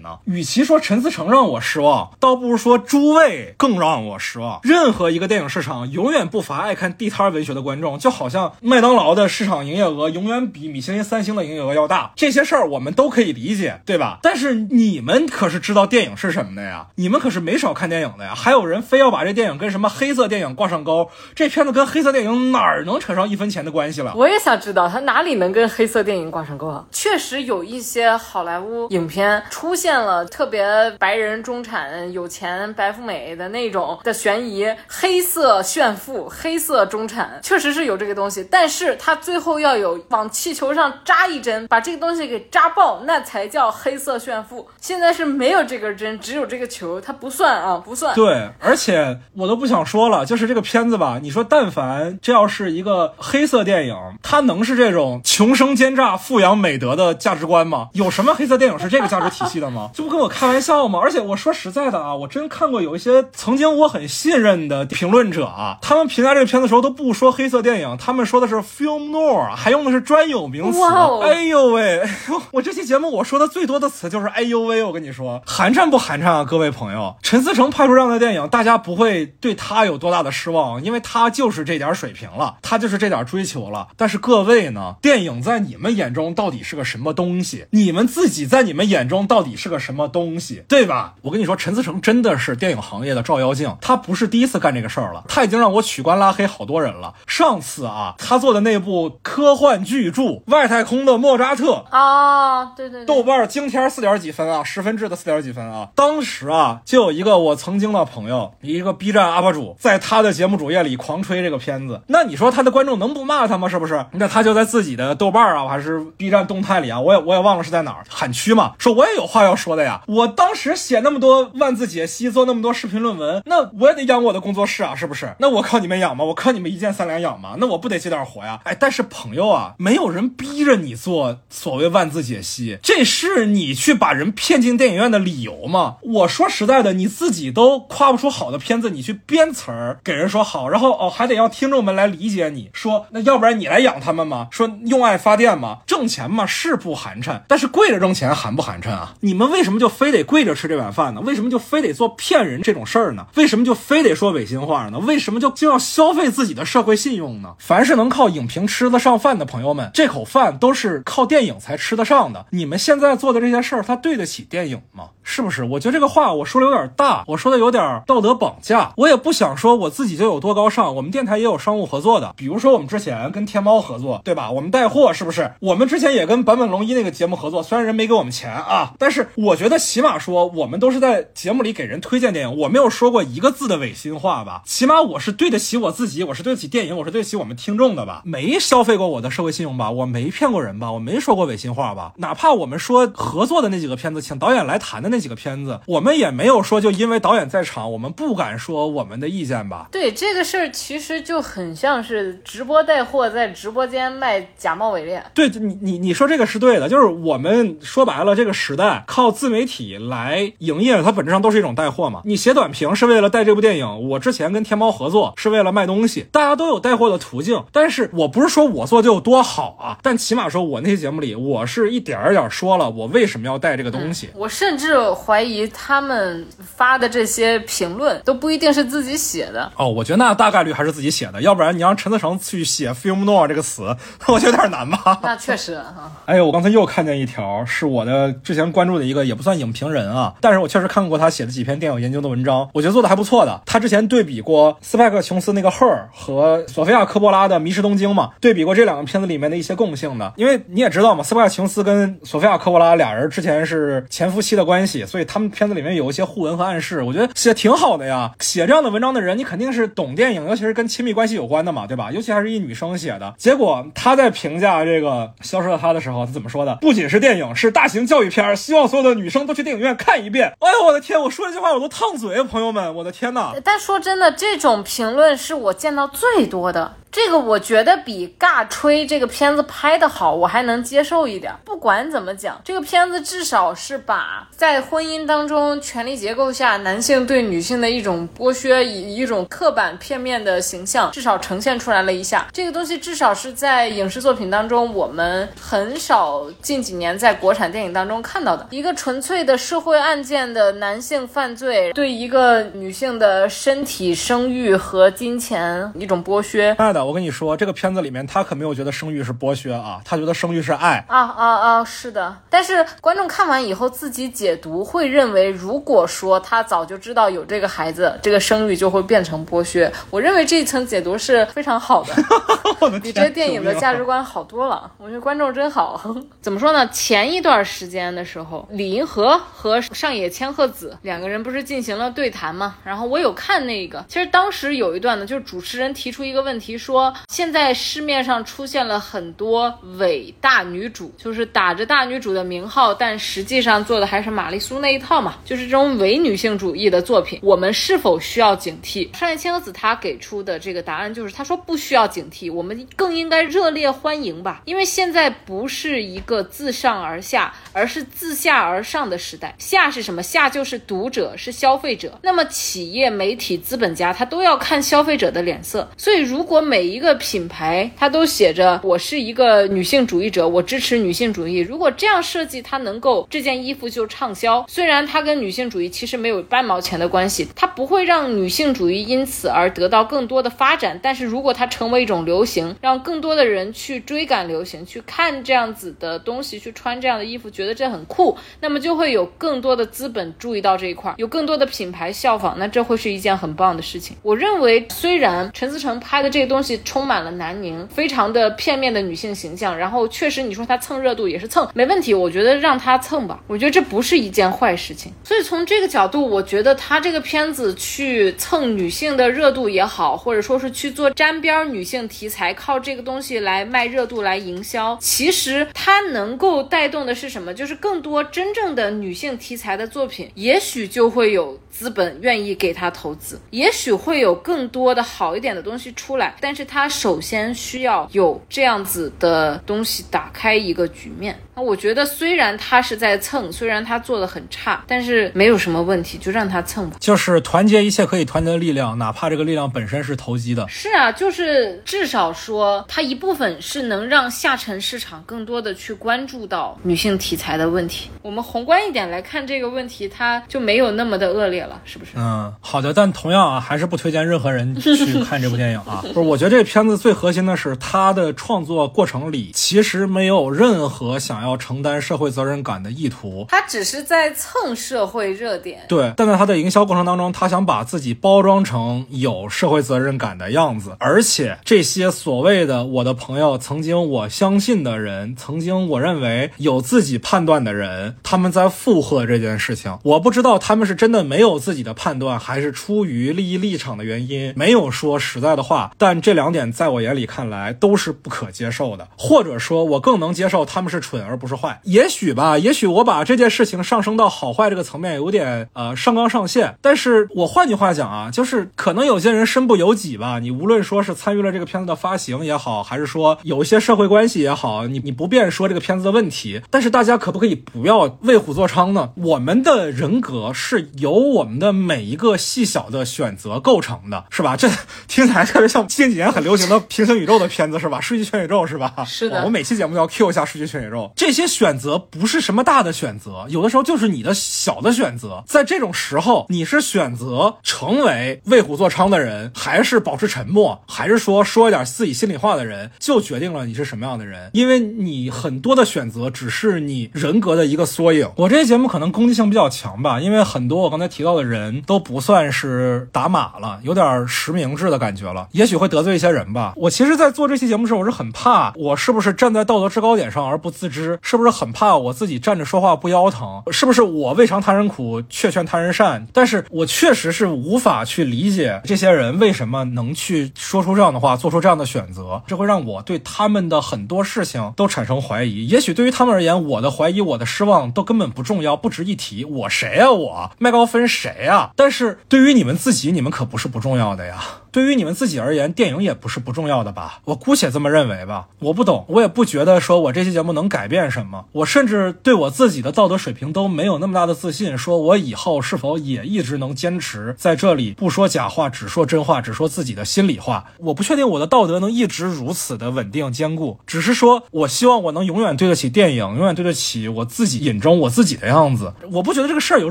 [0.00, 0.18] 呢？
[0.24, 4.58] 与其说陈思诚让我失望，倒不如说诸位更让我失望。
[4.64, 12.10] 任何一个电影市场永远不乏爱看地摊文学的观众，就好像麦当劳的市场营业额永远比米其林三星的营业额要大。
[12.16, 14.18] 这些事儿我们都可以理解，对吧？
[14.22, 16.88] 但是你们可是知道电影是什么的呀？
[16.96, 18.34] 你们可是没少看电影的呀。
[18.34, 24.12] 还有人非要把这电影跟什么黑色电影挂上钩，这片子跟黑色电影哪儿能扯上一分钱的关系了？
[24.16, 26.84] 我也想知道它哪里能跟黑色电影挂上钩啊？
[26.90, 38.46] 确实有一些好莱坞影片出现了特别白人中产、有钱白富美的那种的悬疑，黑色炫富、黑色中产，确实是有这个东西。
[38.50, 44.68] 但是它最后要有往气球上扎一针，把这个东西给扎爆，那才叫黑色炫富。
[44.80, 48.14] 现在是没有这根针，只有这个球，它不算啊，不算。
[48.14, 57.88] 对，而且我都不想说了，就是这个片子吧，你说但凡这要是一个黑色电影，它能是这种穷生奸诈、富养美德的价值观吗？
[57.92, 59.90] 有什么黑色电影是这个价值体系的吗？
[59.94, 60.98] 这不跟我开玩笑吗？
[61.02, 70.78] 而且我说实在的啊，我真看过有一些曾经我很信任的评论者啊，他们评价这个片子的时候都不说黑色电影，他们说的是 film noir，还用的是专有名词。
[71.22, 72.02] 哎呦喂，
[72.52, 83.86] 我这期节目我说的最多的词就是哎呦喂，我跟你说，寒碜不寒碜啊，各位朋友，陈思诚拍出这样的电影，大家不不会对他有多大的失望，因为他就是这点水平了，他就是这点追求了。
[83.96, 87.66] 但是各位呢，电影在你们眼中到底是个什么东西？
[87.70, 90.64] 你们自己在你们眼中到底是个什么东西？
[90.66, 91.14] 对吧？
[91.22, 97.14] 我跟你说，陈思诚真的是电影行业的照妖镜，他不是第一次干这个事儿了，他已经让我取关拉黑好多人了。
[97.28, 105.90] 上次啊，他做的那部科幻巨著《外太空的莫扎特》啊，对对，豆瓣惊天四点几分啊，十分制的四点几分啊。
[105.94, 112.00] 当时啊，就有一个我曾经的朋友，一个 B 站 UP 主，在他的节目主页里狂吹这个片子。
[112.08, 113.68] 那你说他的观众能不骂他吗？
[113.68, 114.04] 是不是？
[114.12, 120.02] 那他就在自己的豆瓣啊，还是 B 站动态里啊，我也我也忘了是在哪儿喊屈嘛，说我也有话要说的呀。
[120.06, 125.34] 我当时写那么多万字解析，做那么多视频论文，那我也得养我的工作室啊，是不是？
[125.38, 126.24] 那我靠你们养吗？
[126.24, 127.56] 我靠你们一键三连养吗？
[127.58, 128.60] 那我不得接点活呀？
[128.64, 135.96] 哎，但是朋友啊，没有人逼着你做所谓万字解析，这是你去把人骗进电影院的理由吗？
[136.02, 144.46] 我说实在的，你自己都夸不出好的片片子，你去编词儿给人说好，然后哦还得要听众们来理解你说，那要不然你来养他们吗？
[144.52, 145.78] 说用爱发电吗？
[145.88, 149.16] 挣钱嘛是不寒碜，但是跪着挣钱寒不寒碜啊？
[149.22, 151.20] 你们为什么就非得跪着吃这碗饭呢？
[151.22, 153.26] 为什么就非得做骗人这种事儿呢？
[153.34, 155.00] 为什么就非得说违心话呢？
[155.00, 157.56] 为什么就就要消费自己的社会信用呢？
[157.58, 162.46] 凡是能靠影评吃得上饭的朋友们，这口饭都是靠电影才吃得上的。
[162.50, 165.06] 你们现在做的这些事儿，它对得起电影吗？
[165.30, 165.62] 是不是？
[165.62, 168.92] 我觉得这个话我说的有点大，我说的有点道德绑架。
[168.96, 170.96] 我也不想说我自己就有多高尚。
[170.96, 174.50] 我们电台也有商务合作的，比如说我们之前跟天猫合作，对吧？
[174.50, 175.52] 我们带货是不是？
[175.60, 184.62] 我们之前也跟坂本龙一那个节目合作，虽然人没给我们钱啊，但是我觉得起码说我们都是在节目里给人推荐电影，我没有说过一个字的违心话吧？
[184.66, 188.22] 起码我是对得起我自己，我是对得起电影，我是对得起我们听众的吧？
[188.24, 189.92] 没消费过我的社会信用吧？
[189.92, 190.90] 我没骗过人吧？
[190.90, 192.14] 我没说过违心话吧？
[192.16, 199.88] 哪怕我们说合作的那几个片子，请导演来谈的那几个片子，我们也没有说就因为导演在场，我们不敢说我们的意见吧？
[199.92, 205.22] 对这个事儿，其实就很像是直播带货，在直播间卖假冒伪劣。
[205.34, 212.22] 对你，你你说这个是对的，就是我们说白了，这个时代靠自媒体来营业，它本质上都是一种带货嘛。
[212.24, 217.62] 你写短评是为了带这部电影，我之前跟天猫合作是为了卖东西，大家都有带货的途径。
[217.72, 224.30] 但是我不是说我做就有多好啊，但起码说我那些节目里，我是一点儿点儿说了我为什么要带这个东西。
[224.34, 226.46] 我甚至怀疑他们
[226.76, 229.70] 发的这些评论都不一定是自己写的。
[229.76, 233.96] 哦，我觉得那大概率还是自己写的，要不然你让陈思成去写 “film noir” 这个词，
[234.28, 235.18] 我觉得有点难吧？
[235.22, 236.12] 那确实啊。
[236.26, 243.60] 哎呦，我刚才又看见一条，是我的之前关注的一个也不算影评人啊，但是我确实看过他写的几篇电影研究的文章，我觉得做的还不错的。
[243.66, 250.32] 他之前对比过斯派克琼斯那个《Her》和索菲亚科波拉的《迷失东京》嘛，对比过这两个片子里面的一些共性的。
[250.36, 258.32] 因为你也知道嘛，斯派克琼斯跟索菲亚科波拉俩人之前是前夫妻的关系，所以他们片子里面有一些互文和暗示，我觉得写挺好的呀。
[258.40, 262.10] 写这样的文章的人，你肯定是懂电影，尤其是跟亲密关系有关的嘛，对吧？
[262.10, 263.34] 尤其还是一女生写的。
[263.38, 265.08] 结果他在评价这个
[265.40, 266.74] 《消失的她》的时候，他怎么说的？
[266.76, 270.52] 不仅是电影，是大型教育片，希望所有的女生都去电影院看一遍。
[270.60, 271.20] 哎呦，我的天！
[271.20, 273.52] 我说这句话我都烫嘴，朋友们，我的天呐！
[273.62, 276.96] 但说真的，这种评论是我见到最多的。
[277.12, 281.52] 这个我觉得比尬吹这个片子拍的好，我还能接受一点。
[281.64, 292.46] 不管怎么讲，这个片子至少是把在婚姻当中权力结构下男性对女性的一种剥削，以一种刻板片面的形象，至少呈现出来了一下。
[292.52, 306.72] 这个东西至少是在影视作品当中，我们很少近几年在国产电影当中看到的一个纯粹的社会案件的男性犯罪对一个女性的身体、生育和金钱一种剥削。
[307.00, 311.84] 的，我跟你说，这个片子里面他可没有觉得生育是剥削啊，他觉得生育是爱啊啊啊！
[311.84, 319.90] 是的，但是观众看完以后自己解读会认为，如果说他早就知道有这个孩子，这个生育就会变成剥削。
[320.10, 322.14] 我认为这一层解读是非常好的，
[323.00, 324.90] 比这电影的价值观好多了。
[324.98, 326.00] 我觉得观众真好。
[326.42, 326.86] 怎么说呢？
[326.88, 332.76] 前一段时间的时候，李银河和上野千鹤子两个人不是进行了对谈吗？
[332.84, 349.16] 然后我有看那个，其实当时有一段呢，就是主持人提出一个问题，说说现在市面上出现了很多伪大女主，就是打着大女主的名号，但实际上做的还是玛丽苏那一套嘛，就是这种伪女性主义的作品，我们是否需要警惕？
[349.16, 359.54] 上野千鹤子她给出的这个答案就是，她说不需要警惕，我们更应该热烈欢迎吧，因为现在不是一个自上而下，而是自下而上的时代。
[359.58, 360.20] 下是什么？
[360.20, 362.18] 下就是读者，是消费者。
[362.22, 374.64] 那么企业、媒体、资本家他都要看消费者的脸色，所以如果每每一个品牌它都写着我是一个女性主义者，我支持女性主义，如果这样设计，它能够这件衣服就畅销。
[374.66, 377.66] 虽然它跟女性主义其实没有半毛钱的关系，它。
[377.80, 380.98] 不会让女性主义因此而得到更多的发展。
[381.02, 394.16] 但是如果它成为一种流行，让更多的人去追赶流行，去看这样子的东西，去穿这样的衣服，觉得这很酷，那么就会有更多的资本注意到这一块，有更多的品牌效仿，那这会是一件很棒的事情。
[394.22, 405.12] 我认为，虽然陈思诚拍的这个东西充满了南宁，非常的片面的女性形象，然后确实你说她蹭热度也是蹭，没问题，我觉得让她蹭吧，我觉得这不是一件坏事情。
[405.24, 417.52] 所以从这个角度，我觉得她这个片子去蹭女性的热度也好，或者说是去做沾边女性题材，靠这个东西来卖热度来营销，其实它能够带动的是什么？
[417.54, 426.34] 就是更多真正的女性题材的作品，也许就会有资本愿意给他投资，也许会有更多的好一点的东西出来。
[426.40, 431.38] 但是他首先需要有这样子的东西打开一个局面。
[431.60, 436.96] 那我觉得虽然他是在蹭，虽然他做的很差，但是没有什么问题，就让他蹭吧。
[436.98, 440.66] 就是团结一切可以团结的力量，哪怕这个力量本身是投机的。
[440.68, 448.08] 是啊，就是至少说，它一部分是能让下沉市场更多的去关注到女性题材的问题。
[448.22, 452.12] 我们宏观一点来看这个问题，它就没有那么的恶劣了，是不是？
[452.16, 452.94] 嗯，好的。
[452.94, 456.02] 但同样啊，还是不推荐任何人去 看这部电影啊。
[456.14, 465.80] 不是，我觉得这个片子最核心的是它的创作过程里其实没有任何想要承担社会责任感的意图，他只是在蹭社会热点。
[465.88, 479.98] 对，但在他的营销过程当中，他想把自己包装成有社会责任感的样子，而且这些所谓的我的朋友，曾经我相信的人，曾经我认为有自己判断的人，他们在附和这件事情。
[480.04, 485.92] 我不知道他们是真的没有自己的判断，还是出于利益立场的原因没有说实在的话。
[485.98, 491.80] 但这两点在我眼里看来都是不可接受的，或者说，我更能接受他们是蠢而不是坏。
[491.82, 496.76] 也许吧，也许我把这件事情上升到好坏这个层面有点呃上纲上线。
[496.80, 500.38] 但是我换句话讲啊，就是可能有些人身不由己吧。
[500.38, 506.60] 你无论说是参与了这个片子的发行也好，还是说有一些社会关系也好，你你不便说这个片子的问题。
[506.70, 509.10] 但是大家可不可以不要为虎作伥呢？
[509.16, 514.56] 我们的人格是由我们的每一个细小的选择构成的，是吧？
[514.60, 514.68] 这
[515.08, 518.00] 听起来特别像近几年很流行的平行宇宙的片子，是吧？
[518.00, 518.92] 数据全宇宙，是吧？
[519.06, 519.44] 是的。
[519.44, 521.10] 我每期节目都要 Q 一下数据全宇宙。
[521.20, 525.44] 这些选择不是什么大的选择，有的时候就是你的小的选择。
[525.46, 534.48] 在这种时候，你是选择成为为虎作伥的人，还是保持沉默，还是说说一点自己心里话的人，就决定了你是什么样的人。
[534.54, 538.26] 因为你很多的选择只是你人格的一个缩影。
[538.36, 546.72] 我这期节目可能攻击性比较强吧，因为很多我刚才提到的人都不算是打码了，有点实名制的感觉了，也许会得罪一些人吧。
[546.76, 556.26] 我其实，在做这期节目时，我是很怕我是不是站在道德制高点上而不自知，是不是很怕我自己站着说话不腰疼，是不是我未尝他人苦，却劝他人善？
[556.32, 565.66] 但是我确实是无法去理解这些人为什么能去说出这样的话，做出这样的选择，这会让我对他们的很多事情都产生怀疑。
[565.66, 569.44] 也许对于他们而言，我的怀疑、我的失望都根本不重要，不值一提。
[569.44, 570.10] 我谁呀？
[570.10, 571.70] 我麦高芬谁呀？
[571.76, 574.42] 但是对于你们自己，你们可不是不重要的呀。
[574.72, 577.20] 对于你们自己而言，电影也不是不重要的吧？
[577.24, 578.48] 我姑且这么认为吧。
[578.60, 581.46] 我不懂，我也不觉得说我这期节目能改变什么。
[581.52, 590.66] 我甚至对我自己的道德水平都没有那么大的自信，说我以后是否也一直能坚持在这里不说假话，只说真话，只说自己的心里话。
[590.78, 598.92] 我不确定我的道德能一直如此的稳定坚固，只是说我希望我能永远对得起电影，永远对得起我自己眼中我自己的样子。
[599.12, 599.90] 我不觉得这个事儿有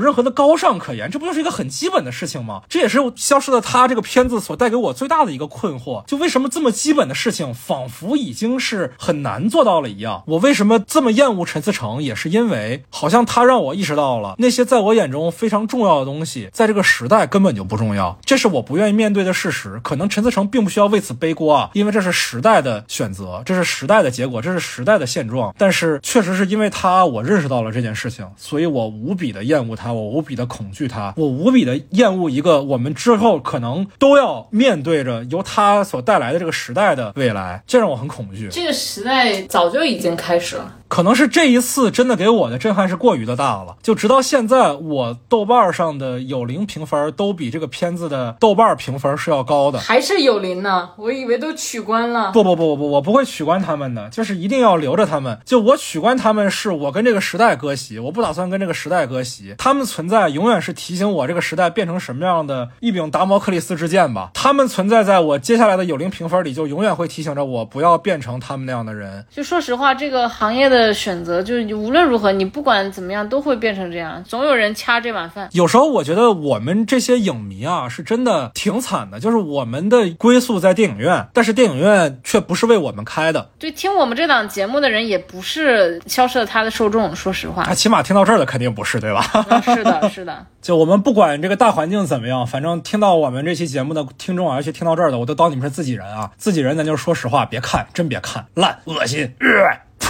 [0.00, 2.62] 任何的高尚可言，这不就是一个很基本的事情吗？
[2.68, 10.22] 这也是《消失的他》这个片子所带给我最大的一个困惑，就为什么这么基本的事情，仿佛已经是很难做到了一样。
[10.26, 18.18] 我为什么这么厌恶陈思诚，也是因为好像他让我意识到了那些在我眼中非常重要的东西，在这个时代根本就不重要。
[18.24, 19.80] 这是我不愿意面对的事实。
[19.82, 25.54] 可能陈思诚并不需要为此背锅啊，因为这是时代的选择，这是时代的结果，这是时代的现状。
[25.58, 38.46] 但是确实是因为他，我认识到了这件事情，所以我无比的厌恶他，我无比的恐惧他，我无比的厌恶一个我们之后可能都要面对着由他所带来的这个时代的未来，这让我很恐惧。
[38.52, 40.76] 这个时代早就已经开始了。
[40.90, 50.90] 可能是这一次真的给我的震撼是过于的大了，就直到现在，我豆瓣上的有零评分都比这个片子的豆瓣评分是要高的，还是有零呢？
[50.96, 52.32] 我以为都取关了。
[52.32, 55.38] 不不不不不，我不会取关他们的，就是一定要留着他们。
[55.44, 59.54] 就我取关他们，是我跟这个时代割席，我不打算跟这个时代割席。
[59.58, 64.32] 他们存在永远是提醒我这个时代变成什么样的一柄达摩克里斯之剑吧。
[64.34, 69.24] 他们存在在我接下来的有零评分里，就永远会提醒着我不要变成他们那样的人。
[69.30, 70.79] 就说实话，这个行业的。
[70.86, 75.48] 的选择，就是无论如何，你不管怎么样都会变成这样，总有人掐这碗饭。
[75.52, 83.50] 有时候我觉得我们这些影迷啊，是真的挺惨的，就是我们的归宿在电影院，但是电影院却不是为我们开的。
[83.58, 87.64] 对，听我们这档节目的人也不是消失了他的受众，说实话。
[87.64, 89.22] 他起码听到这儿的肯定不是，对吧？
[89.62, 90.46] 是的，是的。
[90.60, 96.30] 就我们不管这个大环境怎么样，反正听到我们这期节目的听众啊，尤其听到这儿的，我都当你们是自己人啊。
[96.36, 99.34] 自己人，咱就说实话，别看，真别看，烂，恶心。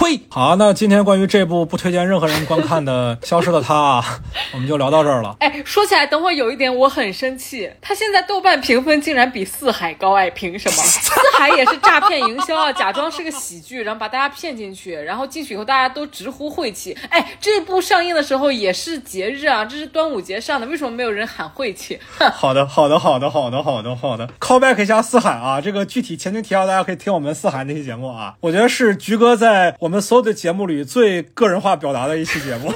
[0.01, 0.19] 呸！
[0.29, 4.03] 好，那今天关于这部不推荐任何人观看的《消失的她》啊，
[4.51, 5.35] 我们就聊到这儿了。
[5.39, 10.75] 哎，说起来，等会儿有一点我很生气，他现在豆瓣评分竟然比《四海》高，哎，凭什么？
[10.83, 16.97] 《四海》也是诈骗营销啊，假装是个喜剧，然后把大家骗进去，然后进去以后大家都直呼晦气。
[17.09, 21.99] 哎，这部上映的时候也是节日啊，这是端午节上的，为什么没有人喊晦气？
[22.33, 24.27] 好的，好的，好的，好的，好的，好的。
[24.39, 29.75] Callback 一下《四海》啊，这个具体前情提要大家可以听我们《四海》那期节目啊，我觉得是菊哥在。
[29.90, 32.71] 我我们所有的节目里最个人化表达的一期节目。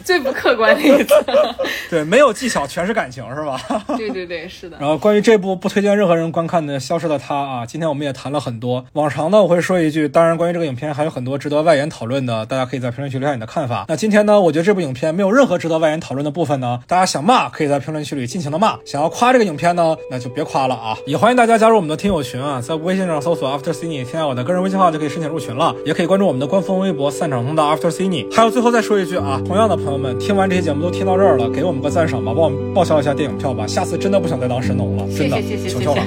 [0.04, 1.14] 最不客观的一次，
[1.90, 3.60] 对，没有技巧，全是感情，是吧？
[3.96, 4.76] 对对对，是的。
[4.80, 8.84] 然后关于这部不推荐任何人观看的《消失的她》啊，今天我们也谈了很多。
[8.94, 13.84] 往常呢，我会说一句，当然，关于这个影片还有很多值得外延讨论的，大家可以在评论区留下你的看法。
[13.88, 20.96] 那今天呢，我觉得这部影片没有任何值得外延讨论的部分呢，大家想骂可以在评论区里尽情的骂，想要夸这个影片呢，那就别夸了啊！
[21.06, 28.34] 也欢迎大家加入我们的听友群啊，在微信上搜索 After Cine，添加我的个人微信号就可以申请入群了，也可以关注我们的官方微博散场通道 After Cine。
[28.34, 30.82] 还有最后再说一句啊，同样的朋友们，听完这些节目。
[30.82, 33.66] 都听到这儿了，给我们个赞赏吧，帮我们报销一下电影票吧。
[33.66, 36.02] 下次真的不想再当神农了，真的，求求了。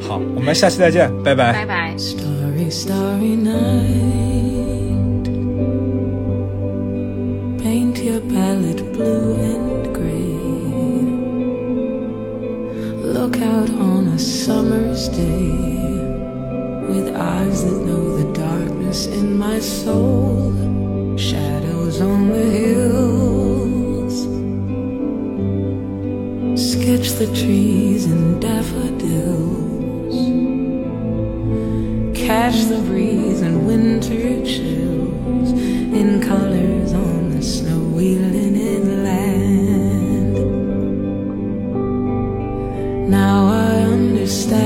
[0.00, 1.52] 好，我们下期再见，拜拜。
[1.52, 1.94] 拜拜。
[26.56, 30.16] Sketch the trees and daffodils,
[32.16, 35.52] catch the breeze and winter chills.
[36.00, 40.34] In colors on the snowy linen land.
[43.10, 44.56] Now I understand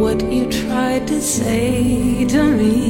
[0.00, 2.89] what you tried to say to me